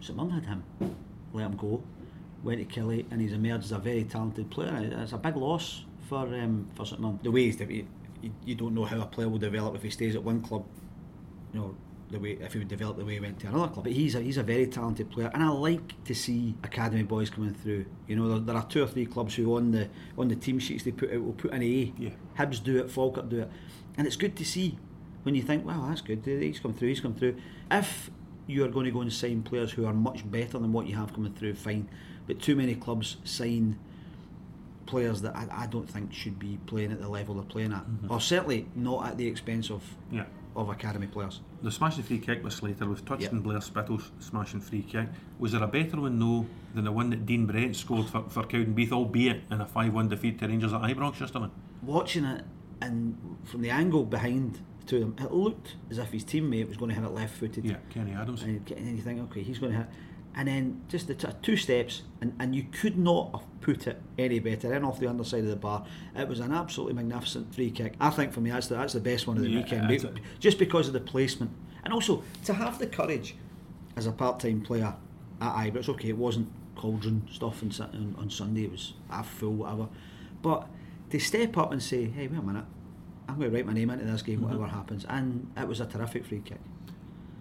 St 0.00 0.16
Mirren 0.16 0.30
had 0.32 0.46
him, 0.46 0.64
let 1.32 1.46
him 1.46 1.56
go, 1.56 1.82
went 2.42 2.58
to 2.58 2.80
Killie, 2.80 3.04
and 3.10 3.20
he's 3.20 3.32
emerged 3.32 3.64
as 3.64 3.72
a 3.72 3.78
very 3.78 4.04
talented 4.04 4.50
player. 4.50 4.76
It's 5.02 5.12
a 5.12 5.18
big 5.18 5.36
loss 5.36 5.84
for 6.08 6.26
um, 6.26 6.68
for 6.74 6.84
St 6.86 7.00
Mirren. 7.00 7.18
The 7.22 7.30
way 7.30 7.44
he's, 7.44 7.60
you, 7.60 7.86
you, 8.22 8.32
you 8.44 8.54
don't 8.54 8.74
know 8.74 8.84
how 8.84 9.00
a 9.00 9.06
player 9.06 9.28
will 9.28 9.38
develop 9.38 9.74
if 9.74 9.82
he 9.82 9.90
stays 9.90 10.14
at 10.14 10.22
one 10.22 10.40
club, 10.42 10.64
you 11.52 11.60
know, 11.60 11.74
the 12.10 12.18
way 12.18 12.38
if 12.40 12.52
he 12.52 12.58
would 12.58 12.68
develop 12.68 12.96
the 12.96 13.04
way 13.04 13.14
he 13.14 13.20
went 13.20 13.38
to 13.40 13.46
another 13.48 13.68
club. 13.68 13.84
But 13.84 13.92
he's 13.92 14.14
a, 14.14 14.20
he's 14.20 14.36
a 14.36 14.42
very 14.42 14.66
talented 14.66 15.10
player, 15.10 15.30
and 15.32 15.42
I 15.42 15.48
like 15.48 16.02
to 16.04 16.14
see 16.14 16.54
academy 16.64 17.02
boys 17.02 17.30
coming 17.30 17.54
through. 17.54 17.86
You 18.06 18.16
know, 18.16 18.28
there, 18.28 18.38
there 18.40 18.56
are 18.56 18.66
two 18.66 18.82
or 18.82 18.86
three 18.86 19.06
clubs 19.06 19.34
who 19.34 19.56
on 19.56 19.70
the 19.70 19.88
on 20.18 20.28
the 20.28 20.36
team 20.36 20.58
sheets 20.58 20.84
they 20.84 20.90
put 20.90 21.12
out 21.12 21.22
will 21.22 21.32
put 21.32 21.52
an 21.52 21.62
A. 21.62 21.92
Yeah. 21.98 22.10
Hibs 22.38 22.62
do 22.62 22.78
it, 22.78 22.90
Falkirk 22.90 23.28
do 23.28 23.40
it, 23.40 23.50
and 23.96 24.06
it's 24.06 24.16
good 24.16 24.36
to 24.36 24.44
see 24.44 24.78
when 25.22 25.34
you 25.34 25.42
think, 25.42 25.66
wow, 25.66 25.86
that's 25.88 26.00
good. 26.00 26.22
He's 26.24 26.60
come 26.60 26.74
through. 26.74 26.88
He's 26.88 27.00
come 27.00 27.14
through. 27.14 27.36
If 27.70 28.10
you 28.46 28.64
are 28.64 28.68
going 28.68 28.86
to 28.86 28.90
go 28.90 29.00
and 29.00 29.12
sign 29.12 29.42
players 29.42 29.72
who 29.72 29.86
are 29.86 29.92
much 29.92 30.28
better 30.28 30.58
than 30.58 30.72
what 30.72 30.86
you 30.86 30.96
have 30.96 31.12
coming 31.12 31.32
through, 31.32 31.54
fine. 31.54 31.88
But 32.26 32.40
too 32.40 32.56
many 32.56 32.74
clubs 32.74 33.16
sign 33.24 33.78
players 34.86 35.22
that 35.22 35.36
I, 35.36 35.46
I 35.52 35.66
don't 35.66 35.88
think 35.88 36.12
should 36.12 36.38
be 36.38 36.58
playing 36.66 36.90
at 36.90 37.00
the 37.00 37.08
level 37.08 37.36
they're 37.36 37.44
playing 37.44 37.72
at, 37.72 37.84
mm-hmm. 37.84 38.10
or 38.10 38.20
certainly 38.20 38.66
not 38.74 39.06
at 39.06 39.18
the 39.18 39.26
expense 39.26 39.70
of 39.70 39.82
Yeah. 40.10 40.24
Of 40.56 40.68
academy 40.68 41.06
players. 41.06 41.40
The 41.62 41.70
smashing 41.70 42.02
free 42.02 42.18
kick 42.18 42.42
was 42.42 42.56
Slater, 42.56 42.84
we've 42.86 43.04
touched 43.04 43.22
Yep. 43.22 43.32
on 43.34 43.40
Blair 43.40 43.60
Spittle's 43.60 44.10
smashing 44.18 44.60
free 44.60 44.82
kick. 44.82 45.08
Was 45.38 45.52
there 45.52 45.62
a 45.62 45.68
better 45.68 46.00
one, 46.00 46.18
though, 46.18 46.44
than 46.74 46.84
the 46.84 46.92
one 46.92 47.10
that 47.10 47.24
Dean 47.24 47.46
Brett 47.46 47.76
scored 47.76 48.06
for, 48.08 48.28
for 48.28 48.42
Cowdenbeath, 48.42 48.90
albeit 48.92 49.42
in 49.50 49.60
a 49.60 49.66
5 49.66 49.94
1 49.94 50.08
defeat 50.08 50.38
to 50.40 50.48
Rangers 50.48 50.72
at 50.72 50.80
Ibrox 50.82 51.20
yesterday? 51.20 51.46
Watching 51.82 52.24
it 52.24 52.44
and 52.82 53.16
from 53.44 53.62
the 53.62 53.70
angle 53.70 54.04
behind 54.04 54.60
of 54.82 54.88
them, 54.88 55.14
it 55.20 55.30
looked 55.32 55.76
as 55.88 55.98
if 55.98 56.10
his 56.10 56.24
teammate 56.24 56.66
was 56.66 56.76
going 56.76 56.88
to 56.88 56.94
hit 56.96 57.04
it 57.04 57.12
left 57.12 57.36
footed. 57.36 57.64
Yeah, 57.64 57.76
Kenny 57.90 58.10
Adams. 58.12 58.42
And 58.42 58.54
you, 58.68 58.76
and 58.76 58.96
you 58.96 59.02
think, 59.02 59.20
okay, 59.30 59.42
he's 59.42 59.60
going 59.60 59.70
to 59.72 59.78
hit. 59.78 59.86
And 60.36 60.46
then 60.46 60.82
just 60.88 61.08
the 61.08 61.14
t- 61.14 61.28
two 61.42 61.56
steps, 61.56 62.02
and, 62.20 62.34
and 62.38 62.54
you 62.54 62.64
could 62.70 62.96
not 62.96 63.32
have 63.32 63.60
put 63.60 63.86
it 63.86 64.00
any 64.16 64.38
better 64.38 64.72
in 64.72 64.84
off 64.84 65.00
the 65.00 65.08
underside 65.08 65.42
of 65.42 65.50
the 65.50 65.56
bar. 65.56 65.84
It 66.16 66.28
was 66.28 66.38
an 66.40 66.52
absolutely 66.52 66.94
magnificent 66.94 67.52
free 67.54 67.70
kick. 67.70 67.94
I 68.00 68.10
think 68.10 68.32
for 68.32 68.40
me, 68.40 68.50
that's 68.50 68.68
the, 68.68 68.76
that's 68.76 68.92
the 68.92 69.00
best 69.00 69.26
one 69.26 69.36
of 69.36 69.42
the 69.42 69.50
Yeah, 69.50 69.62
weekend, 69.62 69.90
it. 69.90 70.20
just 70.38 70.58
because 70.58 70.86
of 70.86 70.92
the 70.92 71.00
placement. 71.00 71.50
And 71.82 71.92
also, 71.92 72.22
to 72.44 72.54
have 72.54 72.78
the 72.78 72.86
courage 72.86 73.34
as 73.96 74.06
a 74.06 74.12
part 74.12 74.38
time 74.40 74.60
player 74.60 74.94
at 75.40 75.54
Ibrox, 75.54 75.88
okay, 75.88 76.10
it 76.10 76.16
wasn't 76.16 76.48
cauldron 76.76 77.26
stuff 77.30 77.62
on, 77.62 77.72
on, 77.80 78.14
on 78.18 78.30
Sunday, 78.30 78.64
it 78.64 78.70
was 78.70 78.94
half 79.10 79.28
full, 79.28 79.54
whatever. 79.54 79.88
But 80.42 80.68
to 81.10 81.18
step 81.18 81.58
up 81.58 81.72
and 81.72 81.82
say, 81.82 82.04
hey, 82.06 82.28
wait 82.28 82.38
a 82.38 82.42
minute, 82.42 82.64
I'm 83.28 83.36
going 83.36 83.50
to 83.50 83.56
write 83.56 83.66
my 83.66 83.72
name 83.72 83.90
into 83.90 84.04
this 84.04 84.22
game, 84.22 84.36
mm-hmm. 84.36 84.44
whatever 84.44 84.66
happens. 84.66 85.04
And 85.08 85.50
it 85.56 85.66
was 85.66 85.80
a 85.80 85.86
terrific 85.86 86.24
free 86.24 86.40
kick. 86.44 86.60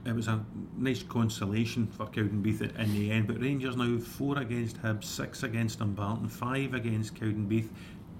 It 0.09 0.15
was 0.15 0.27
a 0.27 0.43
nice 0.75 1.03
consolation 1.03 1.85
for 1.87 2.07
Cowdenbeath 2.07 2.61
in- 2.79 2.93
the 2.93 3.11
end, 3.11 3.27
but 3.27 3.39
Rangers 3.39 3.77
now 3.77 3.99
four 3.99 4.39
against 4.39 4.81
Hibs, 4.81 5.03
six 5.03 5.43
against 5.43 5.79
Dumbarton, 5.79 6.27
five 6.27 6.73
against 6.73 7.13
Cowdenbeath. 7.15 7.69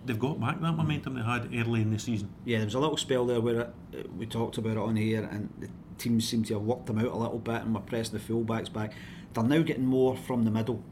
They've 0.05 0.19
got 0.19 0.39
back 0.39 0.61
that 0.61 0.73
momentum 0.73 1.15
they 1.15 1.23
had 1.23 1.49
early 1.53 1.81
in 1.81 1.89
the 1.91 1.97
season. 1.99 2.29
Yeah, 2.45 2.59
there 2.59 2.65
was 2.67 2.75
a 2.75 2.79
little 2.79 2.95
spell 2.97 3.25
there 3.25 3.41
where 3.41 3.71
it- 3.91 4.13
we 4.15 4.27
talked 4.27 4.57
about 4.59 4.73
it 4.73 4.77
on 4.77 4.95
here, 4.95 5.23
and 5.31 5.49
the 5.59 5.67
teams 5.97 6.27
seem 6.27 6.43
to 6.43 6.53
have 6.53 6.63
worked 6.63 6.85
them 6.85 6.99
out 6.99 7.07
a 7.11 7.17
little 7.17 7.39
bit, 7.39 7.63
and 7.63 7.73
we're 7.73 7.81
pressing 7.81 8.17
the 8.17 8.23
fullbacks 8.23 8.71
back. 8.71 8.93
They're 9.33 9.43
now 9.43 9.63
getting 9.63 9.85
more 9.85 10.15
from 10.15 10.43
the 10.43 10.51
middle 10.51 10.83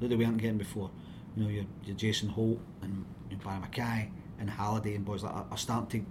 that 0.00 0.08
they 0.08 0.16
weren't 0.16 0.38
getting 0.38 0.58
before. 0.58 0.90
You 1.36 1.42
know, 1.42 1.48
your, 1.50 1.64
your 1.84 1.96
Jason 1.96 2.28
Holt 2.30 2.60
and 2.82 3.04
your 3.30 3.40
Barrie 3.40 3.60
McKay 3.60 4.08
and 4.38 4.48
Halliday 4.50 4.94
and 4.94 5.04
boys 5.04 5.22
like 5.24 5.34
that 5.34 5.46
are 5.50 5.58
starting 5.58 6.00
to 6.00 6.06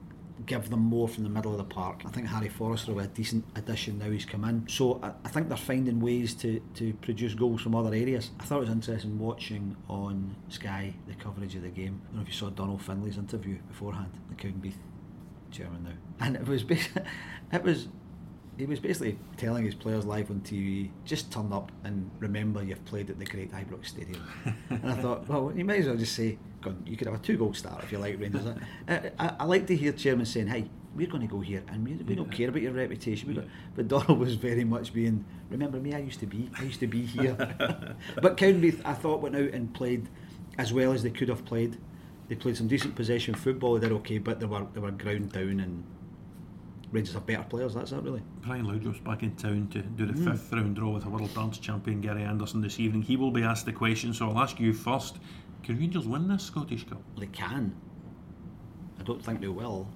give 0.46 0.70
them 0.70 0.82
more 0.82 1.08
from 1.08 1.24
the 1.24 1.30
middle 1.30 1.51
of 1.51 1.58
the 1.58 1.63
park. 1.63 2.01
I 2.06 2.10
think 2.10 2.27
Harry 2.27 2.50
Forrester 2.50 2.94
will 2.94 3.01
be 3.01 3.06
a 3.06 3.10
decent 3.10 3.46
addition 3.56 4.00
now 4.00 4.10
he's 4.10 4.25
come 4.25 4.44
in. 4.46 4.68
So 4.68 5.00
I, 5.01 5.12
I 5.24 5.30
think 5.30 5.48
they're 5.48 5.58
finding 5.58 6.00
ways 6.00 6.34
to, 6.36 6.60
to 6.75 6.94
produce 6.96 7.34
goals 7.34 7.62
from 7.62 7.75
other 7.75 7.94
areas. 7.94 8.32
I 8.39 8.44
thought 8.44 8.58
it 8.58 8.62
was 8.62 8.70
interesting 8.70 9.18
watching 9.18 9.75
on 9.88 10.36
Sky 10.50 10.94
the 11.08 11.15
coverage 11.15 11.56
of 11.56 11.62
the 11.63 11.70
game. 11.70 12.01
I 12.04 12.08
don't 12.08 12.15
know 12.18 12.22
if 12.24 12.27
you 12.27 12.34
saw 12.34 12.50
Donald 12.50 12.82
Findlay's 12.82 13.18
interview 13.18 13.58
beforehand, 13.68 14.12
the 14.30 14.36
Cowdenbeath 14.36 14.75
chairman 15.51 15.84
now, 15.84 15.92
and 16.25 16.36
it 16.36 16.48
was 16.48 16.63
basi- 16.63 17.06
it 17.51 17.63
was 17.63 17.88
he 18.58 18.65
was 18.65 18.80
basically 18.80 19.18
telling 19.38 19.65
his 19.65 19.75
players 19.75 20.06
live 20.06 20.32
on 20.32 20.39
TV, 20.42 20.89
just 21.04 21.32
turn 21.32 21.51
up 21.51 21.72
and 21.84 22.10
remember 22.20 22.63
you've 22.63 22.84
played 22.86 23.10
at 23.10 23.20
the 23.20 23.25
great 23.25 23.51
Ibrox 23.51 23.88
Stadium. 23.88 24.25
and 24.70 24.92
I 24.92 24.96
thought, 24.96 25.27
well, 25.27 25.51
you 25.54 25.65
might 25.65 25.82
as 25.82 25.88
well 25.88 25.98
just 25.98 26.15
say, 26.15 26.38
"Go 26.66 26.76
you 26.86 26.98
could 26.98 27.08
have 27.08 27.16
a 27.16 27.24
two 27.24 27.38
goal 27.38 27.54
start 27.54 27.84
if 27.84 27.92
you 27.92 27.98
like 28.00 28.20
Rangers. 28.20 28.46
I, 28.88 29.12
I, 29.20 29.36
I 29.42 29.46
like 29.46 29.68
to 29.68 29.76
hear 29.76 29.92
chairman 29.92 30.26
saying, 30.26 30.48
hey, 30.48 30.70
we're 30.96 31.08
going 31.08 31.22
to 31.22 31.28
go 31.28 31.42
here 31.42 31.62
and 31.68 31.84
we, 31.86 31.94
we 31.96 32.16
don't 32.16 32.32
care 32.32 32.50
about 32.50 32.62
your 32.62 32.72
reputation. 32.74 33.34
Don't. 33.34 33.50
But 33.76 33.88
Donald 33.88 34.18
was 34.26 34.36
very 34.36 34.64
much 34.64 34.94
being, 34.94 35.26
remember 35.50 35.78
me, 35.78 35.94
I 35.94 36.00
used 36.00 36.20
to 36.22 36.26
be, 36.26 36.50
I 36.58 36.64
used 36.64 36.80
to 36.80 36.88
be 36.88 37.02
here. 37.18 37.36
but 38.22 38.38
Cowdenbeath, 38.38 38.82
I 38.86 38.94
thought, 38.94 39.22
went 39.22 39.36
out 39.36 39.50
and 39.52 39.74
played 39.74 40.08
as 40.58 40.72
well 40.74 40.94
as 40.94 41.04
they 41.04 41.10
could 41.10 41.30
have 41.30 41.44
played. 41.46 41.78
They 42.30 42.36
played 42.36 42.58
some 42.58 42.68
decent 42.68 42.96
possession 42.96 43.36
football, 43.36 43.74
they 43.76 43.88
did 43.88 43.96
okay, 43.98 44.18
but 44.20 44.40
they 44.40 44.46
were, 44.46 44.66
they 44.74 44.80
were 44.80 44.92
ground 44.92 45.32
down 45.34 45.60
and 45.60 45.84
Rangers 46.92 47.14
have 47.16 47.26
better 47.26 47.44
players, 47.44 47.74
that's 47.74 47.92
it 47.92 48.02
really. 48.02 48.22
Brian 48.42 48.66
Laudrup's 48.66 49.00
back 49.00 49.22
in 49.22 49.36
town 49.36 49.68
to 49.74 49.82
do 49.82 50.06
the 50.06 50.14
Hmm. 50.14 50.32
fifth 50.32 50.54
round 50.54 50.76
draw 50.78 50.92
with 50.92 51.04
the 51.04 51.10
world 51.10 51.34
darts 51.34 51.58
champion 51.58 52.00
Gary 52.00 52.24
Anderson 52.24 52.62
this 52.62 52.80
evening. 52.80 53.02
He 53.02 53.18
will 53.18 53.32
be 53.32 53.44
asked 53.44 53.66
the 53.66 53.74
question, 53.74 54.14
so 54.14 54.30
I'll 54.30 54.40
ask 54.40 54.60
you 54.62 54.72
first. 54.72 55.18
Can 55.66 55.80
Rangers 55.80 56.06
win 56.06 56.28
this 56.28 56.44
Scottish 56.44 56.88
Cup? 56.88 57.02
They 57.18 57.26
can. 57.26 57.76
I 59.00 59.04
don't 59.04 59.24
think 59.24 59.42
they 59.42 59.48
will, 59.48 59.88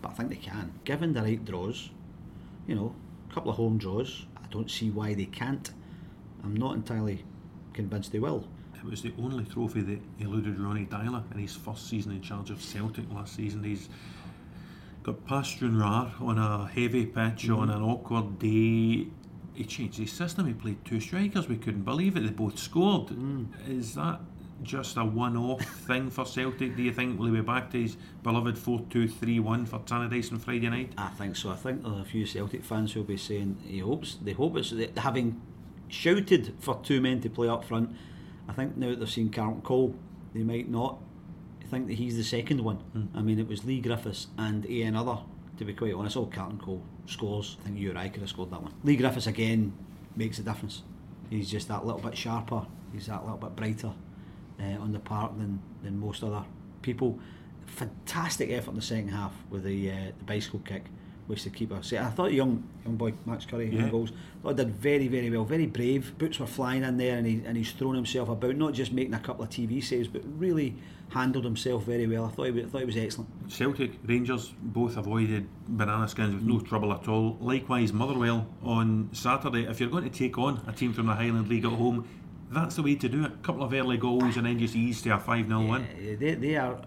but 0.00 0.12
I 0.12 0.14
think 0.14 0.30
they 0.30 0.36
can. 0.36 0.72
Given 0.84 1.12
the 1.12 1.20
right 1.20 1.44
draws, 1.44 1.90
you 2.66 2.74
know, 2.74 2.94
a 3.30 3.34
couple 3.34 3.50
of 3.50 3.58
home 3.58 3.76
draws, 3.76 4.24
I 4.38 4.46
don't 4.50 4.70
see 4.70 4.90
why 4.90 5.12
they 5.12 5.26
can't. 5.26 5.70
I'm 6.42 6.56
not 6.56 6.76
entirely 6.76 7.22
convinced 7.74 8.10
they 8.10 8.20
will. 8.20 8.48
It 8.74 8.84
was 8.84 9.02
the 9.02 9.12
only 9.18 9.44
trophy 9.44 9.82
that 9.82 10.00
eluded 10.18 10.58
Ronny 10.58 10.86
Deila 10.86 11.30
in 11.30 11.40
his 11.40 11.54
first 11.54 11.90
season 11.90 12.12
in 12.12 12.22
charge 12.22 12.48
of 12.48 12.62
Celtic 12.62 13.04
last 13.12 13.36
season. 13.36 13.62
He's 13.64 13.90
got 15.02 15.26
past 15.26 15.50
Stranraer 15.50 16.10
on 16.20 16.38
a 16.38 16.68
heavy 16.68 17.04
pitch 17.04 17.44
mm-hmm. 17.44 17.54
on 17.54 17.68
an 17.68 17.82
awkward 17.82 18.38
day. 18.38 19.08
He 19.52 19.64
changed 19.66 19.98
his 19.98 20.12
system. 20.12 20.46
He 20.46 20.54
played 20.54 20.82
two 20.86 21.00
strikers. 21.00 21.48
We 21.48 21.58
couldn't 21.58 21.82
believe 21.82 22.16
it. 22.16 22.20
They 22.20 22.30
both 22.30 22.58
scored. 22.58 23.08
Mm. 23.08 23.48
Is 23.68 23.94
that 23.94 24.20
just 24.62 24.96
a 24.96 25.04
one-off 25.04 25.62
thing 25.62 26.10
for 26.10 26.24
Celtic? 26.24 26.76
Do 26.76 26.82
you 26.82 26.92
think 26.92 27.18
will 27.18 27.26
he 27.26 27.32
be 27.32 27.40
back 27.40 27.70
to 27.70 27.82
his 27.82 27.96
beloved 28.22 28.56
4-2-3-1 28.56 29.68
for 29.68 29.78
Tannadice 29.80 30.32
on 30.32 30.38
Friday 30.38 30.68
night? 30.68 30.92
I 30.96 31.08
think 31.08 31.36
so. 31.36 31.50
I 31.50 31.56
think 31.56 31.82
there 31.82 31.92
are 31.92 32.00
a 32.00 32.04
few 32.04 32.26
Celtic 32.26 32.64
fans 32.64 32.92
who'll 32.92 33.04
be 33.04 33.16
saying 33.16 33.58
he 33.66 33.80
hopes. 33.80 34.18
They 34.22 34.32
hope 34.32 34.56
it's 34.56 34.72
having 34.96 35.40
shouted 35.88 36.54
for 36.58 36.80
two 36.82 37.00
men 37.00 37.20
to 37.20 37.30
play 37.30 37.48
up 37.48 37.64
front. 37.64 37.94
I 38.48 38.52
think 38.52 38.76
now 38.76 38.90
that 38.90 39.00
they've 39.00 39.10
seen 39.10 39.30
Carlton 39.30 39.62
Cole, 39.62 39.94
they 40.34 40.42
might 40.42 40.68
not 40.68 40.98
think 41.68 41.88
that 41.88 41.94
he's 41.94 42.16
the 42.16 42.24
second 42.24 42.60
one. 42.60 42.76
Hmm. 42.76 43.06
I 43.14 43.22
mean, 43.22 43.38
it 43.38 43.48
was 43.48 43.64
Leigh 43.64 43.80
Griffiths 43.80 44.28
and 44.38 44.68
Ian 44.68 44.96
Other. 44.96 45.18
To 45.58 45.64
be 45.64 45.72
quite 45.72 45.94
honest, 45.94 46.16
all 46.16 46.26
Carlton 46.26 46.58
Cole 46.58 46.82
scores. 47.06 47.56
I 47.60 47.64
think 47.64 47.78
you 47.78 47.92
or 47.92 47.96
I 47.96 48.08
could 48.08 48.20
have 48.20 48.28
scored 48.28 48.50
that 48.50 48.62
one. 48.62 48.74
Leigh 48.84 48.96
Griffiths 48.96 49.26
again 49.26 49.72
makes 50.14 50.38
a 50.38 50.42
difference. 50.42 50.82
He's 51.30 51.50
just 51.50 51.68
that 51.68 51.84
little 51.84 52.00
bit 52.00 52.16
sharper. 52.16 52.66
He's 52.92 53.06
that 53.06 53.22
little 53.24 53.38
bit 53.38 53.56
brighter 53.56 53.92
uh, 54.60 54.80
on 54.82 54.92
the 54.92 54.98
park 54.98 55.36
than, 55.38 55.60
than 55.82 55.98
most 55.98 56.22
other 56.22 56.44
people. 56.82 57.18
Fantastic 57.66 58.50
effort 58.50 58.70
in 58.70 58.76
the 58.76 58.82
second 58.82 59.08
half 59.08 59.32
with 59.50 59.64
the 59.64 59.90
uh, 59.90 59.94
the 60.18 60.24
bicycle 60.24 60.60
kick, 60.60 60.84
which 61.26 61.44
the 61.44 61.50
keeper. 61.50 61.82
See, 61.82 61.98
I 61.98 62.08
thought 62.10 62.32
young 62.32 62.62
young 62.84 62.96
boy 62.96 63.12
Max 63.26 63.44
Currie 63.44 63.68
Yeah. 63.74 63.88
goals. 63.90 64.12
I 64.40 64.42
thought 64.44 64.56
did 64.56 64.70
very 64.70 65.08
very 65.08 65.28
well, 65.30 65.44
very 65.44 65.66
brave. 65.66 66.16
Boots 66.16 66.38
were 66.38 66.46
flying 66.46 66.84
in 66.84 66.96
there, 66.96 67.18
and 67.18 67.26
he 67.26 67.42
and 67.44 67.56
he's 67.56 67.72
thrown 67.72 67.94
himself 67.96 68.28
about, 68.28 68.56
not 68.56 68.72
just 68.72 68.92
making 68.92 69.14
a 69.14 69.18
couple 69.18 69.44
of 69.44 69.50
TV 69.50 69.82
saves, 69.82 70.06
but 70.08 70.22
really 70.38 70.76
handled 71.10 71.44
himself 71.44 71.84
very 71.84 72.06
well. 72.06 72.24
I 72.24 72.28
thought 72.28 72.44
he, 72.54 72.62
I 72.62 72.66
thought 72.66 72.78
he 72.80 72.84
was 72.86 72.96
excellent. 72.96 73.30
Celtic, 73.52 73.92
Rangers 74.06 74.54
both 74.62 74.96
avoided 74.96 75.46
banana 75.68 76.08
skins 76.08 76.34
with 76.34 76.44
no 76.44 76.60
trouble 76.60 76.92
at 76.92 77.08
all. 77.08 77.36
Likewise, 77.40 77.92
Motherwell 77.92 78.46
on 78.62 79.10
Saturday. 79.12 79.64
If 79.64 79.80
you're 79.80 79.90
going 79.90 80.04
to 80.08 80.10
take 80.18 80.38
on 80.38 80.62
a 80.66 80.72
team 80.72 80.92
from 80.92 81.06
the 81.06 81.14
Highland 81.14 81.48
League 81.48 81.64
at 81.64 81.72
home, 81.72 82.08
that's 82.50 82.76
the 82.76 82.82
way 82.82 82.94
to 82.94 83.08
do 83.08 83.24
it. 83.24 83.32
A 83.32 83.36
couple 83.38 83.62
of 83.62 83.72
early 83.72 83.96
goals 83.96 84.36
and 84.36 84.46
then 84.46 84.58
just 84.58 84.76
ease 84.76 85.02
to 85.02 85.10
a 85.10 85.18
5 85.18 85.46
0 85.48 85.60
win. 85.60 85.82
Uh, 85.82 86.16
they, 86.18 86.34
they 86.34 86.56
are 86.56 86.80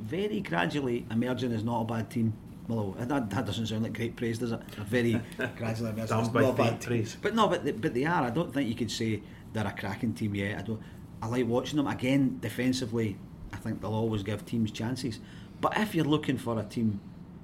very 0.00 0.40
gradually 0.40 1.06
emerging 1.10 1.52
as 1.52 1.64
not 1.64 1.82
a 1.82 1.84
bad 1.84 2.10
team. 2.10 2.32
Well, 2.68 2.96
that, 2.98 3.30
that 3.30 3.46
doesn't 3.46 3.66
sound 3.66 3.84
like 3.84 3.92
great 3.92 4.16
praise, 4.16 4.38
does 4.38 4.52
it? 4.52 4.60
They're 4.74 4.84
very 4.84 5.20
gradually 5.56 5.90
emerging 5.90 6.16
not 6.16 6.34
a 6.34 6.52
bad 6.52 6.80
team. 6.80 6.88
praise. 6.88 7.16
But 7.20 7.34
no, 7.34 7.48
but 7.48 7.64
they, 7.64 7.72
but 7.72 7.94
they 7.94 8.04
are. 8.04 8.24
I 8.24 8.30
don't 8.30 8.52
think 8.52 8.68
you 8.68 8.74
could 8.74 8.90
say 8.90 9.22
they're 9.52 9.66
a 9.66 9.72
cracking 9.72 10.14
team 10.14 10.34
yet. 10.34 10.58
I 10.58 10.62
don't. 10.62 10.80
I 11.22 11.28
like 11.28 11.46
watching 11.46 11.76
them 11.76 11.86
again 11.86 12.38
defensively. 12.40 13.16
I 13.52 13.56
think 13.56 13.80
they'll 13.80 13.94
always 13.94 14.22
give 14.22 14.44
teams 14.44 14.70
chances. 14.70 15.20
But 15.60 15.78
if 15.78 15.94
you're 15.94 16.04
looking 16.04 16.36
for 16.36 16.58
a 16.58 16.64
team 16.64 17.00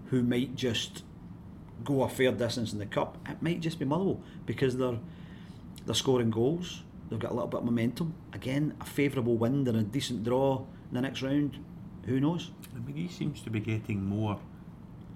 who 0.06 0.22
might 0.22 0.54
just 0.56 1.04
go 1.84 2.02
a 2.02 2.08
fair 2.08 2.32
distance 2.32 2.72
in 2.72 2.78
the 2.78 2.86
cup, 2.86 3.16
it 3.28 3.40
might 3.40 3.60
just 3.60 3.78
be 3.78 3.84
Motherwell 3.84 4.20
because 4.44 4.76
they're 4.76 4.98
they're 5.86 5.94
scoring 5.94 6.30
goals. 6.30 6.82
They've 7.12 7.20
got 7.20 7.32
a 7.32 7.34
little 7.34 7.48
bit 7.48 7.58
of 7.58 7.66
momentum. 7.66 8.14
Again, 8.32 8.74
a 8.80 8.86
favourable 8.86 9.36
wind 9.36 9.68
and 9.68 9.76
a 9.76 9.82
decent 9.82 10.24
draw 10.24 10.64
in 10.88 10.94
the 10.94 11.02
next 11.02 11.20
round. 11.20 11.58
Who 12.06 12.18
knows? 12.18 12.50
I 12.74 12.78
mean, 12.78 12.96
he 12.96 13.06
seems 13.06 13.42
to 13.42 13.50
be 13.50 13.60
getting 13.60 14.02
more 14.02 14.40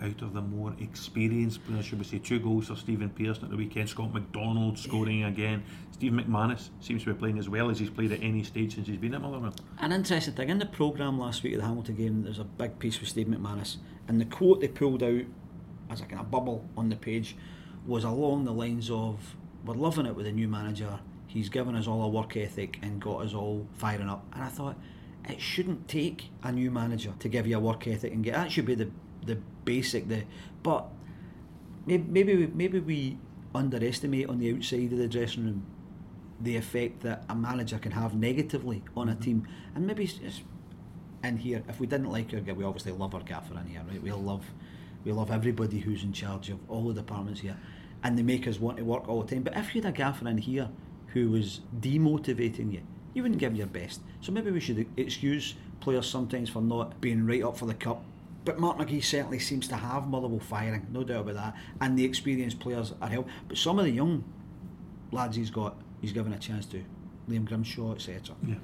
out 0.03 0.21
of 0.21 0.35
the 0.35 0.43
more 0.43 0.75
experienced 0.79 1.67
players, 1.67 1.87
should 1.87 1.99
we 1.99 2.05
say. 2.05 2.19
Two 2.19 2.39
goals 2.39 2.69
for 2.69 2.77
Stephen 2.77 3.09
Pearson 3.09 3.45
at 3.45 3.51
the 3.51 3.57
weekend. 3.57 3.89
Scott 3.89 4.13
McDonald 4.13 4.79
scoring 4.79 5.25
again. 5.25 5.65
Steve 5.93 6.13
McManus 6.13 6.69
seems 6.81 7.03
to 7.05 7.15
be 7.15 7.19
playing 7.19 7.39
as 7.39 7.49
well 7.49 7.71
as 7.71 7.79
he's 7.79 7.89
played 7.89 8.13
at 8.13 8.23
any 8.23 8.45
stage 8.45 8.75
since 8.75 8.87
he's 8.87 8.99
been 8.99 9.15
at 9.15 9.23
Motherwell. 9.23 9.55
An 9.79 9.93
interesting 9.93 10.35
thing 10.35 10.51
in 10.51 10.59
the 10.59 10.67
programme 10.67 11.19
last 11.19 11.43
week 11.43 11.55
at 11.55 11.61
the 11.61 11.67
Hamilton 11.67 11.95
game, 11.95 12.23
there's 12.25 12.39
a 12.39 12.45
big 12.45 12.79
piece 12.79 13.01
with 13.01 13.09
Steve 13.09 13.29
McManus, 13.29 13.77
and 14.07 14.21
the 14.21 14.27
quote 14.27 14.61
they 14.61 14.69
pulled 14.69 15.03
out 15.03 15.23
as 15.89 16.03
a 16.03 16.05
kind 16.05 16.21
of 16.21 16.31
bubble 16.31 16.69
on 16.77 16.91
the 16.91 16.97
page 16.97 17.37
was 17.87 18.05
along 18.05 18.45
the 18.45 18.53
lines 18.53 18.91
of, 18.91 19.35
"We're 19.65 19.73
loving 19.73 20.05
it 20.05 20.15
with 20.15 20.27
the 20.27 20.33
new 20.33 20.47
manager. 20.47 21.01
He's 21.37 21.49
given 21.49 21.75
us 21.77 21.87
all 21.87 22.03
a 22.03 22.09
work 22.09 22.37
ethic 22.37 22.79
and 22.83 23.01
got 23.01 23.19
us 23.25 23.35
all 23.35 23.67
firing 23.75 24.09
up." 24.09 24.23
And 24.33 24.43
I 24.43 24.49
thought 24.49 24.77
it 25.29 25.41
shouldn't 25.41 25.89
take 25.89 26.31
a 26.43 26.51
new 26.51 26.71
manager 26.71 27.13
to 27.19 27.29
give 27.29 27.47
you 27.47 27.57
a 27.57 27.61
work 27.61 27.87
ethic 27.87 28.13
and 28.15 28.25
get 28.25 28.35
that 28.35 28.51
should 28.53 28.67
be 28.67 28.75
the 28.75 28.89
the 29.25 29.39
basic. 29.65 30.09
The 30.09 30.25
but 30.63 30.83
maybe 31.87 32.05
maybe 32.09 32.37
we, 32.37 32.47
maybe 32.47 32.79
we 32.81 33.19
underestimate 33.55 34.29
on 34.29 34.39
the 34.39 34.53
outside 34.53 34.93
of 34.93 34.99
the 34.99 35.09
dressing 35.09 35.45
room 35.45 35.67
the 36.41 36.57
effect 36.57 37.01
that 37.03 37.25
a 37.29 37.35
manager 37.35 37.79
can 37.79 37.93
have 37.93 38.15
negatively 38.15 38.83
on 38.97 39.09
a 39.09 39.13
mm-hmm. 39.13 39.21
team, 39.23 39.49
and 39.75 39.87
maybe 39.87 40.05
it's, 40.05 40.43
in 41.25 41.37
here. 41.39 41.63
If 41.69 41.81
we 41.81 41.87
didn't 41.87 42.11
like 42.11 42.33
our 42.35 42.41
guy, 42.41 42.53
we 42.53 42.65
obviously 42.65 42.93
love 42.93 43.15
our 43.15 43.23
gaffer 43.23 43.59
in 43.59 43.67
here, 43.67 43.83
right? 43.89 44.03
We 44.03 44.11
mm-hmm. 44.11 44.27
love 44.27 44.45
We 45.05 45.13
love 45.13 45.31
everybody 45.31 45.79
who's 45.79 46.03
in 46.03 46.13
charge 46.13 46.51
of 46.51 46.59
all 46.69 46.89
the 46.89 46.95
departments 46.95 47.41
here, 47.41 47.57
and 48.03 48.19
they 48.19 48.23
make 48.23 48.49
us 48.49 48.59
want 48.59 48.77
to 48.79 48.85
work 48.85 49.09
all 49.09 49.23
the 49.23 49.35
time. 49.35 49.45
But 49.45 49.57
if 49.57 49.75
you 49.75 49.81
had 49.81 49.91
a 49.95 49.97
gaffer 49.97 50.29
in 50.29 50.39
here 50.39 50.69
who 51.17 51.31
was 51.31 51.61
demotivating 51.81 52.71
you, 52.71 52.83
you 53.15 53.23
wouldn't 53.23 53.41
give 53.41 53.57
your 53.57 53.67
best. 53.67 54.03
So 54.21 54.33
maybe 54.33 54.51
we 54.51 54.61
should 54.61 54.87
excuse 54.99 55.55
players 55.81 56.07
sometimes 56.07 56.51
for 56.51 56.61
not 56.61 57.01
being 57.01 57.27
right 57.27 57.43
up 57.43 57.57
for 57.57 57.65
the 57.65 57.73
cup. 57.73 58.05
But 58.45 58.59
Mark 58.59 58.77
McGhee 58.77 59.03
certainly 59.03 59.39
seems 59.39 59.67
to 59.69 59.77
have 59.77 60.09
Motherwell 60.09 60.41
firing, 60.41 60.87
no 60.93 61.05
doubt 61.05 61.23
about 61.23 61.35
that. 61.37 61.57
And 61.81 61.99
the 61.99 62.05
experienced 62.05 62.61
players 62.61 62.93
are 63.01 63.09
helping. 63.09 63.33
But 63.49 63.57
some 63.57 63.79
of 63.79 63.87
the 63.87 63.93
young 63.93 64.25
lads 65.11 65.37
he's 65.37 65.49
got, 65.51 65.75
he's 66.03 66.13
given 66.13 66.35
a 66.35 66.39
chance 66.39 66.67
to. 66.67 66.85
Liam 67.31 67.47
Grimshaw, 67.47 67.95
etc. 67.95 68.37
Yeah. 68.47 68.57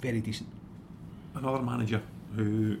Very 0.00 0.22
decent. 0.22 0.48
Another 1.34 1.60
manager 1.60 2.00
who 2.34 2.78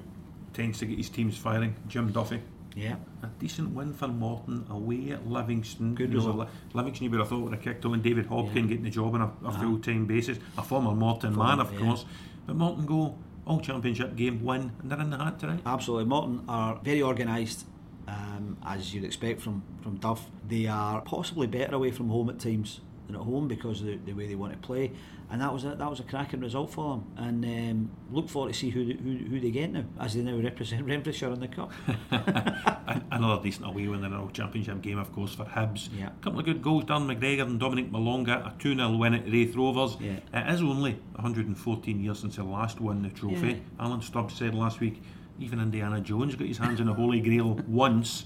tends 0.54 0.78
to 0.78 0.86
get 0.86 0.96
his 0.96 1.10
teams 1.10 1.36
firing, 1.36 1.76
Jim 1.86 2.10
Duffy. 2.10 2.40
Yeah. 2.76 2.96
A 3.22 3.26
decent 3.38 3.74
win 3.74 3.92
for 3.92 4.08
Morton 4.08 4.64
away 4.70 5.10
at 5.10 5.26
Livingston. 5.28 5.94
Good 5.94 6.10
know, 6.10 6.16
result. 6.16 6.36
Li- 6.38 6.46
Livingston, 6.74 7.04
you 7.04 7.10
would 7.10 7.20
have 7.20 7.28
thought 7.28 7.40
would 7.42 7.52
have 7.54 7.62
kicked 7.62 7.84
on 7.84 8.00
David 8.00 8.28
Hopkin 8.28 8.54
Yeah. 8.54 8.62
getting 8.62 8.82
the 8.84 8.90
job 8.90 9.14
on 9.14 9.22
a, 9.22 9.32
a 9.46 9.52
full 9.52 9.78
time 9.78 10.06
basis. 10.06 10.38
A 10.56 10.62
former 10.62 10.94
Morton 10.94 11.36
man, 11.36 11.60
of 11.60 11.72
yeah. 11.72 11.80
course. 11.80 12.04
But 12.46 12.56
Morton 12.56 12.86
go 12.86 13.16
all 13.46 13.60
championship 13.60 14.14
game, 14.16 14.44
win, 14.44 14.72
and 14.80 14.90
they're 14.90 15.00
in 15.00 15.10
the 15.10 15.18
hat 15.18 15.38
tonight. 15.40 15.60
Absolutely. 15.66 16.04
Morton 16.06 16.44
are 16.48 16.78
very 16.84 17.02
organised, 17.02 17.66
um, 18.06 18.56
as 18.64 18.94
you'd 18.94 19.04
expect 19.04 19.40
from, 19.40 19.62
from 19.82 19.96
Duff. 19.96 20.30
They 20.46 20.66
are 20.66 21.00
possibly 21.00 21.46
better 21.48 21.74
away 21.74 21.90
from 21.90 22.08
home 22.08 22.30
at 22.30 22.38
times 22.38 22.80
than 23.10 23.20
at 23.20 23.26
home 23.26 23.48
because 23.48 23.80
of 23.80 23.86
the, 23.86 23.96
the 24.06 24.12
way 24.12 24.26
they 24.26 24.34
want 24.34 24.52
to 24.52 24.58
play. 24.58 24.92
And 25.30 25.40
that 25.40 25.52
was 25.52 25.64
a, 25.64 25.74
that 25.76 25.88
was 25.88 26.00
a 26.00 26.02
cracking 26.02 26.40
result 26.40 26.70
for 26.70 26.96
them. 26.96 27.04
And 27.16 27.44
um, 27.44 27.90
look 28.10 28.28
forward 28.28 28.52
to 28.52 28.58
see 28.58 28.70
who, 28.70 28.84
who 28.84 29.16
who 29.28 29.40
they 29.40 29.50
get 29.50 29.72
now, 29.72 29.84
as 30.00 30.14
they 30.14 30.22
now 30.22 30.36
represent 30.36 30.84
Renfrewshire 30.86 31.32
in 31.32 31.40
the 31.40 31.48
cup. 31.48 31.70
Another 33.12 33.42
decent 33.42 33.66
away 33.66 33.86
win 33.86 34.04
in 34.04 34.12
an 34.12 34.14
all 34.14 34.30
championship 34.30 34.82
game, 34.82 34.98
of 34.98 35.12
course, 35.12 35.34
for 35.34 35.44
Hibs. 35.44 35.88
Yeah. 35.96 36.08
A 36.08 36.22
couple 36.24 36.40
of 36.40 36.46
good 36.46 36.62
goals, 36.62 36.84
Dan 36.84 37.02
McGregor 37.06 37.42
and 37.42 37.60
Dominique 37.60 37.92
Malonga, 37.92 38.46
a 38.46 38.54
2 38.58 38.74
0 38.74 38.96
win 38.96 39.14
at 39.14 39.30
Raith 39.30 39.54
Rovers. 39.54 39.96
Yeah. 40.00 40.16
It 40.34 40.54
is 40.54 40.62
only 40.62 40.92
114 41.14 42.00
years 42.02 42.18
since 42.18 42.36
they 42.36 42.42
last 42.42 42.80
won 42.80 43.02
the 43.02 43.10
trophy. 43.10 43.48
Yeah. 43.48 43.84
Alan 43.84 44.02
Stubbs 44.02 44.34
said 44.34 44.54
last 44.54 44.80
week, 44.80 45.00
even 45.38 45.60
Indiana 45.60 46.00
Jones 46.00 46.34
got 46.34 46.48
his 46.48 46.58
hands 46.58 46.80
on 46.80 46.86
the 46.86 46.94
Holy 46.94 47.20
Grail 47.20 47.54
once. 47.68 48.24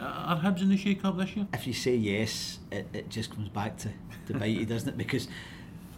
Uh, 0.00 0.04
Are 0.04 0.36
Hibs 0.40 0.62
in 0.62 0.68
the 0.68 0.76
shake 0.76 1.04
up 1.04 1.16
this 1.18 1.36
year? 1.36 1.46
if 1.52 1.66
you 1.66 1.72
say 1.72 1.94
yes, 1.94 2.58
it, 2.70 2.86
it 2.92 3.08
just 3.08 3.30
comes 3.34 3.48
back 3.48 3.76
to, 3.78 3.90
to 4.26 4.34
bite 4.34 4.46
you, 4.56 4.66
doesn't 4.66 4.88
it? 4.88 4.96
Because 4.98 5.28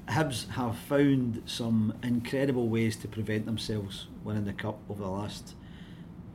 Hibs 0.09 0.49
have 0.51 0.77
found 0.77 1.43
some 1.47 1.95
incredible 2.03 2.69
ways 2.69 2.97
to 2.97 3.09
prevent 3.09 3.47
themselves 3.47 4.07
winning 4.23 4.45
the 4.45 4.53
cup 4.53 4.79
over 4.91 5.03
the 5.03 5.09
last 5.09 5.55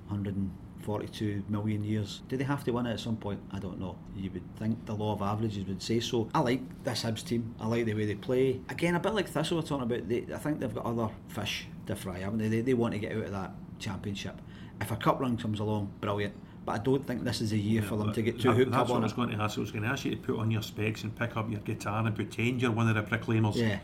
142 0.07 1.43
million 1.49 1.83
years. 1.83 2.21
Do 2.27 2.37
they 2.37 2.43
have 2.43 2.63
to 2.63 2.71
win 2.71 2.85
it 2.87 2.93
at 2.93 2.99
some 2.99 3.17
point? 3.17 3.39
I 3.51 3.59
don't 3.59 3.79
know. 3.79 3.95
You 4.15 4.31
would 4.31 4.55
think 4.57 4.85
the 4.85 4.93
law 4.95 5.13
of 5.13 5.21
averages 5.21 5.67
would 5.67 5.81
say 5.83 5.99
so. 5.99 6.29
I 6.33 6.39
like 6.39 6.83
this 6.83 7.03
Hibs 7.03 7.23
team. 7.25 7.53
I 7.59 7.67
like 7.67 7.85
the 7.85 7.93
way 7.93 8.05
they 8.05 8.15
play. 8.15 8.59
Again, 8.69 8.95
a 8.95 8.99
bit 8.99 9.13
like 9.13 9.27
Thistle 9.27 9.57
we're 9.57 9.63
talking 9.63 9.83
about. 9.83 10.07
They, 10.09 10.25
I 10.33 10.37
think 10.37 10.59
they've 10.59 10.73
got 10.73 10.85
other 10.85 11.09
fish 11.27 11.67
to 11.87 11.95
fry, 11.95 12.19
haven't 12.19 12.39
they? 12.39 12.47
They, 12.47 12.61
they 12.61 12.73
want 12.73 12.93
to 12.93 12.99
get 12.99 13.11
out 13.11 13.25
of 13.25 13.31
that 13.31 13.51
championship. 13.77 14.41
If 14.81 14.91
a 14.91 14.95
cup 14.95 15.19
run 15.19 15.37
comes 15.37 15.59
along, 15.59 15.91
brilliant. 16.01 16.33
But 16.69 16.81
I 16.81 16.83
don't 16.83 17.03
think 17.03 17.23
this 17.23 17.41
is 17.41 17.51
a 17.51 17.57
year 17.57 17.81
for 17.81 17.95
them 17.97 18.13
to 18.13 18.21
get 18.21 18.39
too 18.39 18.49
That- 18.49 18.57
hooked 18.57 18.71
That's 18.73 18.81
up 18.83 18.89
what 18.89 18.97
I 18.99 19.03
was 19.05 19.13
going 19.13 19.29
to 19.29 19.37
ask. 19.41 19.57
I 19.57 19.61
was 19.61 19.71
going 19.71 19.81
to 19.85 19.89
ask 19.89 20.05
you 20.05 20.11
to 20.11 20.17
put 20.17 20.37
on 20.37 20.51
your 20.51 20.61
specs 20.61 21.03
and 21.03 21.15
pick 21.17 21.35
up 21.35 21.49
your 21.49 21.61
guitar 21.61 22.05
and 22.05 22.15
pretend 22.15 22.61
you're 22.61 22.69
one 22.69 22.87
of 22.87 22.93
the 22.93 23.01
Proclaimers. 23.01 23.55
Yeah. 23.59 23.79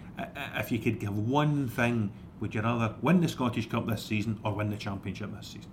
If 0.56 0.72
you 0.72 0.78
could 0.78 1.00
give 1.00 1.18
one 1.18 1.68
thing, 1.68 2.12
would 2.40 2.54
you 2.54 2.62
rather 2.62 2.94
win 3.02 3.22
the 3.22 3.28
Scottish 3.28 3.68
Cup 3.68 3.88
this 3.88 4.04
season 4.04 4.40
or 4.44 4.54
win 4.54 4.70
the 4.70 4.78
Championship 4.78 5.36
this 5.36 5.48
season? 5.48 5.72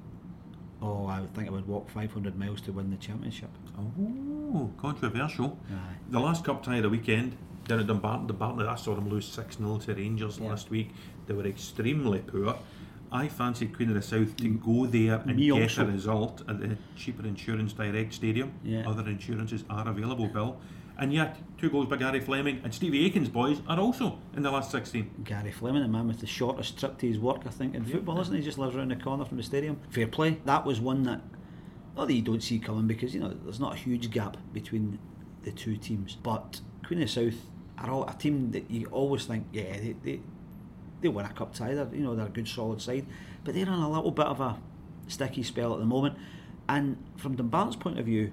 Oh, 0.80 1.04
I 1.04 1.20
would 1.20 1.34
think 1.34 1.48
I 1.48 1.50
would 1.50 1.68
walk 1.68 1.90
500 1.90 2.38
miles 2.38 2.62
to 2.62 2.72
win 2.72 2.88
the 2.90 2.96
championship. 2.96 3.50
Oh, 3.78 4.70
controversial. 4.78 5.58
Aye. 5.70 5.74
The 6.08 6.18
last 6.18 6.44
cup 6.46 6.62
tie 6.62 6.76
of 6.76 6.82
the 6.84 6.88
weekend 6.88 7.36
down 7.68 7.78
at 7.80 7.86
Dumbarton, 7.88 8.26
Dumbarton, 8.26 8.66
I 8.66 8.74
saw 8.76 8.94
them 8.94 9.08
lose 9.10 9.26
6 9.26 9.58
0 9.58 9.78
to 9.80 9.94
Rangers 9.94 10.38
Yeah. 10.38 10.48
last 10.48 10.70
week. 10.70 10.92
They 11.26 11.34
were 11.34 11.46
extremely 11.46 12.20
poor. 12.20 12.56
I 13.12 13.28
fancied 13.28 13.76
Queen 13.76 13.88
of 13.90 13.94
the 13.94 14.02
South 14.02 14.36
to 14.38 14.48
go 14.48 14.86
there 14.86 15.16
and 15.26 15.36
Me 15.36 15.46
get 15.46 15.62
also. 15.62 15.82
a 15.82 15.86
result 15.86 16.42
at 16.48 16.60
the 16.60 16.76
cheaper 16.96 17.26
Insurance 17.26 17.72
Direct 17.72 18.14
Stadium. 18.14 18.52
Yeah. 18.64 18.88
Other 18.88 19.08
insurances 19.08 19.64
are 19.68 19.86
available, 19.86 20.28
Bill. 20.28 20.58
And 20.98 21.12
yet, 21.12 21.36
two 21.58 21.70
goals 21.70 21.86
by 21.86 21.96
Gary 21.96 22.20
Fleming 22.20 22.60
and 22.64 22.72
Stevie 22.72 23.04
Aitken's 23.04 23.28
boys 23.28 23.60
are 23.66 23.78
also 23.78 24.18
in 24.36 24.42
the 24.42 24.50
last 24.50 24.70
16. 24.70 25.22
Gary 25.24 25.50
Fleming, 25.50 25.82
the 25.82 25.88
man 25.88 26.06
with 26.06 26.20
the 26.20 26.26
shortest 26.26 26.78
trip 26.78 26.98
to 26.98 27.06
his 27.06 27.18
work, 27.18 27.42
I 27.46 27.50
think, 27.50 27.74
in 27.74 27.84
football, 27.84 28.20
isn't 28.20 28.32
he? 28.34 28.40
He 28.40 28.44
just 28.44 28.58
lives 28.58 28.76
around 28.76 28.90
the 28.90 28.96
corner 28.96 29.24
from 29.24 29.36
the 29.36 29.42
stadium. 29.42 29.80
Fair 29.90 30.06
play. 30.06 30.38
That 30.44 30.64
was 30.64 30.80
one 30.80 31.02
that, 31.04 31.20
not 31.96 32.08
that 32.08 32.14
you 32.14 32.22
don't 32.22 32.42
see 32.42 32.58
coming 32.58 32.86
because, 32.86 33.14
you 33.14 33.20
know, 33.20 33.34
there's 33.42 33.60
not 33.60 33.74
a 33.74 33.76
huge 33.76 34.10
gap 34.10 34.36
between 34.52 34.98
the 35.42 35.50
two 35.50 35.76
teams. 35.76 36.16
But 36.22 36.60
Queen 36.86 37.02
of 37.02 37.08
the 37.08 37.30
South 37.32 37.40
are 37.78 37.90
all, 37.90 38.06
a 38.08 38.14
team 38.14 38.50
that 38.52 38.70
you 38.70 38.86
always 38.86 39.24
think, 39.24 39.46
yeah, 39.52 39.72
they, 39.78 39.96
they, 40.04 40.20
they 41.02 41.08
win 41.08 41.26
a 41.26 41.32
cup 41.32 41.54
tie. 41.54 41.74
They're, 41.74 41.88
you 41.92 42.00
know, 42.02 42.14
they're 42.14 42.26
a 42.26 42.30
good 42.30 42.48
solid 42.48 42.80
side. 42.80 43.06
But 43.44 43.54
they're 43.54 43.68
on 43.68 43.82
a 43.82 43.90
little 43.90 44.10
bit 44.10 44.26
of 44.26 44.40
a 44.40 44.56
sticky 45.08 45.42
spell 45.42 45.74
at 45.74 45.80
the 45.80 45.84
moment. 45.84 46.16
And 46.68 46.96
from 47.16 47.36
Dumbarton's 47.36 47.76
point 47.76 47.98
of 47.98 48.06
view, 48.06 48.32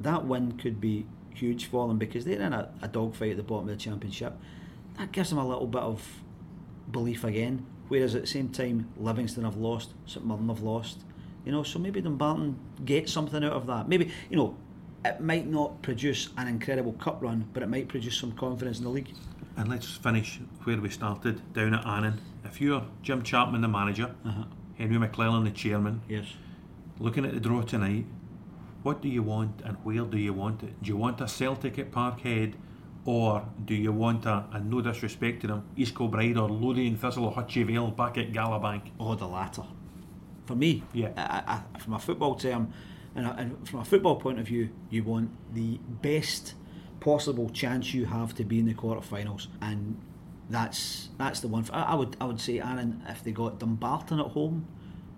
that 0.00 0.24
win 0.24 0.52
could 0.52 0.80
be 0.80 1.06
huge 1.34 1.66
for 1.66 1.86
them 1.86 1.98
because 1.98 2.24
they're 2.24 2.40
in 2.40 2.52
a, 2.52 2.70
a 2.82 2.88
dogfight 2.88 3.32
at 3.32 3.36
the 3.36 3.42
bottom 3.42 3.68
of 3.68 3.76
the 3.76 3.82
championship. 3.82 4.34
That 4.98 5.12
gives 5.12 5.28
them 5.28 5.38
a 5.38 5.46
little 5.46 5.66
bit 5.66 5.82
of 5.82 6.02
belief 6.90 7.24
again. 7.24 7.66
Whereas 7.88 8.14
at 8.14 8.22
the 8.22 8.26
same 8.26 8.48
time, 8.48 8.88
Livingston 8.96 9.44
have 9.44 9.56
lost, 9.56 9.90
St 10.06 10.26
Mirren 10.26 10.48
have 10.48 10.62
lost. 10.62 10.98
You 11.44 11.52
know, 11.52 11.62
so 11.62 11.78
maybe 11.78 12.00
Dumbarton 12.00 12.58
get 12.84 13.08
something 13.08 13.44
out 13.44 13.52
of 13.52 13.66
that. 13.68 13.88
Maybe 13.88 14.10
you 14.28 14.36
know, 14.36 14.56
it 15.04 15.20
might 15.20 15.46
not 15.46 15.82
produce 15.82 16.30
an 16.36 16.48
incredible 16.48 16.94
cup 16.94 17.22
run, 17.22 17.48
but 17.52 17.62
it 17.62 17.68
might 17.68 17.86
produce 17.86 18.18
some 18.18 18.32
confidence 18.32 18.78
in 18.78 18.84
the 18.84 18.90
league. 18.90 19.12
And 19.56 19.68
let's 19.68 19.96
finish 19.96 20.38
where 20.64 20.76
we 20.80 20.90
started, 20.90 21.40
down 21.54 21.74
at 21.74 21.86
Annan. 21.86 22.20
If 22.44 22.60
you're 22.60 22.84
Jim 23.02 23.22
Chapman, 23.22 23.62
the 23.62 23.68
manager, 23.68 24.14
uh-huh. 24.24 24.44
Henry 24.76 24.98
McClelland, 24.98 25.44
the 25.44 25.50
chairman, 25.50 26.02
Yes. 26.08 26.26
looking 26.98 27.24
at 27.24 27.32
the 27.32 27.40
draw 27.40 27.62
tonight, 27.62 28.04
what 28.82 29.00
do 29.00 29.08
you 29.08 29.22
want 29.22 29.62
and 29.64 29.76
where 29.82 30.04
do 30.04 30.18
you 30.18 30.32
want 30.32 30.62
it? 30.62 30.80
Do 30.82 30.88
you 30.88 30.96
want 30.96 31.20
a 31.20 31.26
Celtic 31.28 31.78
at 31.78 31.90
Parkhead 31.90 32.54
or 33.04 33.46
do 33.64 33.74
you 33.74 33.92
want 33.92 34.26
a, 34.26 34.44
and 34.52 34.70
no 34.70 34.80
disrespect 34.80 35.40
to 35.40 35.46
them, 35.46 35.64
East 35.76 35.94
Kilbride 35.96 36.36
or 36.36 36.48
Lothian 36.50 36.96
Thistle 36.96 37.24
or 37.24 37.32
Hutchie 37.32 37.66
Vale 37.66 37.90
back 37.90 38.18
at 38.18 38.32
Galabank? 38.32 38.88
Or 38.98 39.12
oh, 39.12 39.14
the 39.14 39.26
latter. 39.26 39.62
For 40.44 40.54
me, 40.54 40.82
Yeah. 40.92 41.10
I, 41.16 41.62
I, 41.74 41.78
from 41.78 41.94
a 41.94 41.98
football 41.98 42.34
term, 42.34 42.72
and, 43.14 43.26
and 43.26 43.68
from 43.68 43.80
a 43.80 43.84
football 43.84 44.16
point 44.16 44.38
of 44.38 44.46
view, 44.46 44.68
you 44.90 45.02
want 45.02 45.30
the 45.54 45.78
best 46.02 46.54
possible 47.00 47.48
chance 47.50 47.94
you 47.94 48.06
have 48.06 48.34
to 48.36 48.44
be 48.44 48.58
in 48.58 48.66
the 48.66 48.74
quarterfinals, 48.74 49.48
and 49.60 49.96
that's 50.48 51.08
that's 51.18 51.40
the 51.40 51.48
one. 51.48 51.64
For, 51.64 51.74
I, 51.74 51.82
I 51.82 51.94
would 51.94 52.16
I 52.20 52.24
would 52.24 52.40
say, 52.40 52.60
Aaron, 52.60 53.02
if 53.08 53.22
they 53.24 53.32
got 53.32 53.58
Dumbarton 53.58 54.20
at 54.20 54.26
home, 54.26 54.66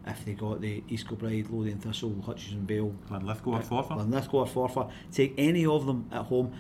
if 0.07 0.25
they 0.25 0.33
got 0.33 0.61
the 0.61 0.83
East 0.89 1.09
Kilbride, 1.09 1.51
Lothian 1.51 1.79
Thistle, 1.79 2.15
Hutchison 2.25 2.67
Vale, 2.67 2.95
Linlithgow 3.11 3.53
or 3.53 3.61
Forfar? 3.61 3.97
Linlithgow 3.99 4.39
or 4.39 4.47
Forfar, 4.47 4.91
take 5.13 5.35
any 5.37 5.67
of 5.67 5.87
them 5.87 6.09
at 6.11 6.25
home, 6.27 6.53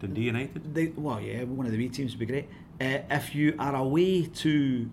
Dundee 0.00 0.22
United? 0.22 0.74
they, 0.74 0.88
well, 0.88 1.20
yeah, 1.20 1.44
one 1.44 1.66
of 1.66 1.72
the 1.72 1.78
wee 1.78 1.88
teams 1.88 2.12
would 2.12 2.20
be 2.20 2.26
great. 2.26 2.48
Uh, 2.80 2.98
if 3.10 3.34
you 3.34 3.54
are 3.58 3.74
away 3.74 4.24
to 4.24 4.90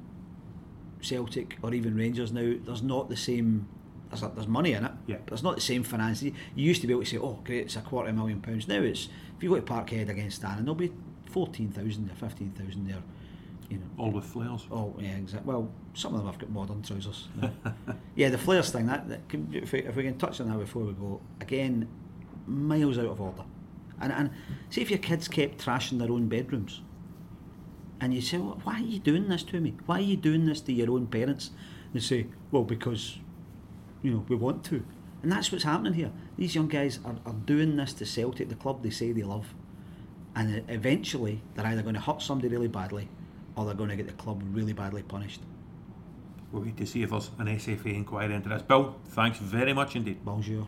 Celtic 1.01 1.57
or 1.61 1.73
even 1.73 1.95
Rangers 1.95 2.31
now, 2.31 2.53
there's 2.63 2.83
not 2.83 3.09
the 3.09 3.17
same. 3.17 3.67
There's, 4.09 4.21
there's 4.21 4.47
money 4.47 4.73
in 4.73 4.85
it, 4.85 4.91
Yeah. 5.05 5.17
but 5.25 5.33
it's 5.33 5.43
not 5.43 5.55
the 5.55 5.61
same 5.61 5.83
finances. 5.83 6.23
You 6.23 6.33
used 6.55 6.81
to 6.81 6.87
be 6.87 6.93
able 6.93 7.03
to 7.03 7.09
say, 7.09 7.17
"Oh, 7.17 7.39
great, 7.43 7.65
it's 7.65 7.75
a 7.75 7.81
quarter 7.81 8.09
of 8.09 8.15
a 8.15 8.17
million 8.17 8.41
pounds." 8.41 8.67
Now 8.67 8.79
it's 8.81 9.09
if 9.35 9.43
you 9.43 9.49
go 9.49 9.55
to 9.55 9.61
Parkhead 9.61 10.09
against 10.09 10.37
Stan, 10.37 10.59
there'll 10.59 10.75
be 10.75 10.93
fourteen 11.25 11.69
thousand 11.69 12.09
or 12.09 12.15
fifteen 12.15 12.51
thousand 12.51 12.87
there. 12.87 13.03
You 13.69 13.77
know, 13.77 13.85
All 13.97 14.11
with 14.11 14.25
flares. 14.25 14.65
Oh 14.71 14.95
yeah, 14.99 15.15
exactly. 15.15 15.51
Well, 15.51 15.69
some 15.93 16.13
of 16.13 16.19
them 16.19 16.27
have 16.27 16.39
got 16.39 16.49
modern 16.49 16.81
trousers. 16.83 17.27
yeah, 18.15 18.29
the 18.29 18.37
flares 18.37 18.71
thing. 18.71 18.85
That, 18.85 19.09
that 19.09 19.27
can, 19.29 19.49
if, 19.53 19.71
we, 19.71 19.79
if 19.79 19.95
we 19.95 20.03
can 20.03 20.17
touch 20.17 20.39
on 20.41 20.49
that 20.49 20.59
before 20.59 20.83
we 20.83 20.93
go, 20.93 21.19
again, 21.41 21.87
miles 22.45 22.97
out 22.97 23.05
of 23.07 23.19
order. 23.19 23.43
And 23.99 24.11
and 24.11 24.29
see 24.69 24.81
if 24.81 24.89
your 24.89 24.99
kids 24.99 25.27
kept 25.27 25.63
trashing 25.63 25.97
their 25.99 26.11
own 26.11 26.27
bedrooms, 26.27 26.81
and 27.99 28.13
you 28.13 28.21
say, 28.21 28.37
well, 28.37 28.59
"Why 28.63 28.75
are 28.75 28.83
you 28.85 28.99
doing 28.99 29.27
this 29.27 29.43
to 29.43 29.59
me? 29.59 29.75
Why 29.85 29.97
are 29.97 30.01
you 30.01 30.17
doing 30.17 30.45
this 30.45 30.61
to 30.61 30.73
your 30.73 30.91
own 30.91 31.07
parents?" 31.07 31.51
They 31.93 31.99
say, 31.99 32.27
"Well, 32.51 32.63
because, 32.63 33.17
you 34.01 34.11
know, 34.11 34.25
we 34.27 34.35
want 34.35 34.63
to." 34.65 34.85
And 35.23 35.31
that's 35.31 35.51
what's 35.51 35.63
happening 35.63 35.93
here. 35.93 36.11
These 36.37 36.53
young 36.53 36.67
guys 36.67 36.99
are, 37.05 37.15
are 37.25 37.33
doing 37.33 37.77
this 37.77 37.93
to 37.93 38.05
Celtic, 38.05 38.49
the 38.49 38.55
club 38.55 38.83
they 38.83 38.89
say 38.89 39.13
they 39.13 39.23
love, 39.23 39.53
and 40.35 40.63
eventually 40.67 41.41
they're 41.55 41.65
either 41.65 41.81
going 41.81 41.95
to 41.95 42.01
hurt 42.01 42.21
somebody 42.21 42.49
really 42.49 42.67
badly, 42.67 43.07
or 43.55 43.65
they're 43.65 43.73
going 43.73 43.89
to 43.89 43.95
get 43.95 44.07
the 44.07 44.13
club 44.13 44.43
really 44.51 44.73
badly 44.73 45.01
punished. 45.01 45.41
We'll 46.51 46.63
wait 46.63 46.77
to 46.77 46.85
see 46.85 47.01
if 47.01 47.09
there's 47.09 47.31
an 47.39 47.47
SFA 47.47 47.95
inquiry 47.95 48.35
into 48.35 48.49
this. 48.49 48.61
Bill, 48.61 48.95
thanks 49.07 49.39
very 49.39 49.73
much 49.73 49.95
indeed. 49.95 50.23
Bonjour. 50.23 50.67